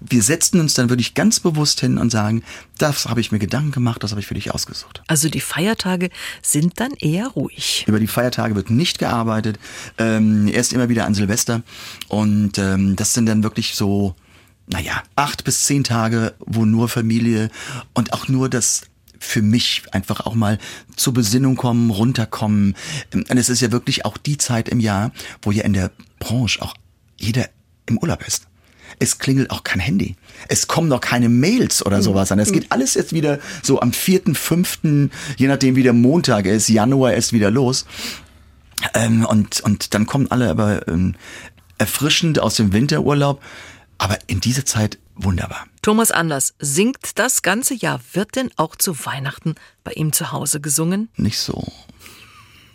[0.01, 2.43] wir setzen uns dann wirklich ganz bewusst hin und sagen,
[2.79, 5.03] das habe ich mir Gedanken gemacht, das habe ich für dich ausgesucht.
[5.07, 6.11] Also die Feiertage
[6.43, 7.85] sind dann eher ruhig.
[7.87, 9.59] Über die Feiertage wird nicht gearbeitet,
[9.99, 11.63] ähm, erst immer wieder an Silvester
[12.09, 14.15] und ähm, das sind dann wirklich so
[14.67, 17.51] naja, acht bis zehn Tage, wo nur Familie
[17.95, 18.83] und auch nur das
[19.23, 20.59] für mich einfach auch mal
[20.97, 22.75] zur Besinnung kommen, runterkommen.
[23.13, 26.61] Und es ist ja wirklich auch die Zeit im Jahr, wo ja in der Branche
[26.61, 26.75] auch
[27.17, 27.49] jeder
[27.87, 28.47] im Urlaub ist.
[28.99, 30.17] Es klingelt auch kein Handy.
[30.49, 32.03] Es kommen noch keine Mails oder mhm.
[32.03, 32.39] sowas an.
[32.39, 32.71] Es geht mhm.
[32.71, 37.33] alles jetzt wieder so am vierten, fünften, je nachdem wie der Montag ist, Januar ist
[37.33, 37.87] wieder los.
[38.95, 41.15] Ähm, und, und dann kommen alle aber ähm,
[41.79, 43.43] erfrischend aus dem Winterurlaub.
[43.99, 45.67] Aber in dieser Zeit wunderbar.
[45.83, 48.01] Thomas Anders singt das ganze Jahr.
[48.13, 49.55] Wird denn auch zu Weihnachten
[49.85, 51.09] bei ihm zu Hause gesungen?
[51.17, 51.67] Nicht so.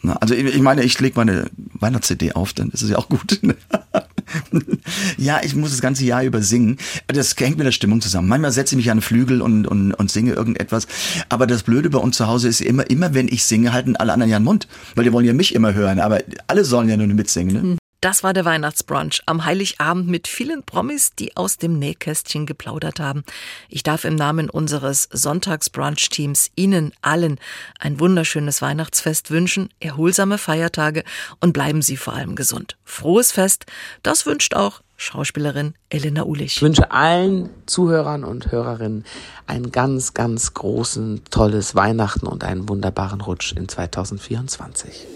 [0.03, 3.39] Na, also ich meine, ich lege meine Weihnachts-CD auf, dann ist es ja auch gut.
[5.17, 6.77] ja, ich muss das ganze Jahr über singen.
[7.07, 8.27] Das hängt mit der Stimmung zusammen.
[8.27, 10.87] Manchmal setze ich mich an den Flügel und, und, und singe irgendetwas.
[11.29, 14.13] Aber das Blöde bei uns zu Hause ist immer, immer wenn ich singe, halten alle
[14.13, 14.67] anderen ja den Mund.
[14.95, 15.99] Weil die wollen ja mich immer hören.
[15.99, 17.71] Aber alle sollen ja nur mitsingen.
[17.71, 17.77] Ne?
[17.99, 23.23] Das war der Weihnachtsbrunch am Heiligabend mit vielen Promis, die aus dem Nähkästchen geplaudert haben.
[23.69, 27.39] Ich darf im Namen unseres Sonntagsbrunch-Teams Ihnen allen
[27.79, 31.03] ein wunderschönes Weihnachtsfest wünschen, erholsame Feiertage
[31.39, 32.77] und bleiben Sie vor allem gesund.
[32.83, 33.65] Frohes Fest,
[34.03, 36.57] das wünscht auch Schauspielerin Elena Ulich.
[36.57, 39.05] Ich wünsche allen Zuhörern und Hörerinnen
[39.47, 45.07] ein ganz, ganz großen, tolles Weihnachten und einen wunderbaren Rutsch in 2024.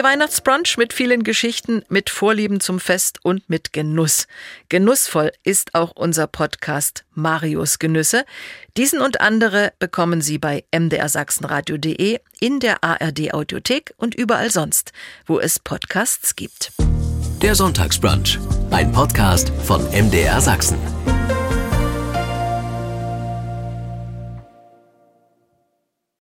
[0.00, 4.28] Der Weihnachtsbrunch mit vielen Geschichten, mit Vorlieben zum Fest und mit Genuss.
[4.70, 8.24] Genussvoll ist auch unser Podcast Marius Genüsse.
[8.78, 14.92] Diesen und andere bekommen Sie bei mdrsachsenradio.de, in der ARD Audiothek und überall sonst,
[15.26, 16.72] wo es Podcasts gibt.
[17.42, 18.38] Der Sonntagsbrunch,
[18.70, 20.78] ein Podcast von MDR Sachsen.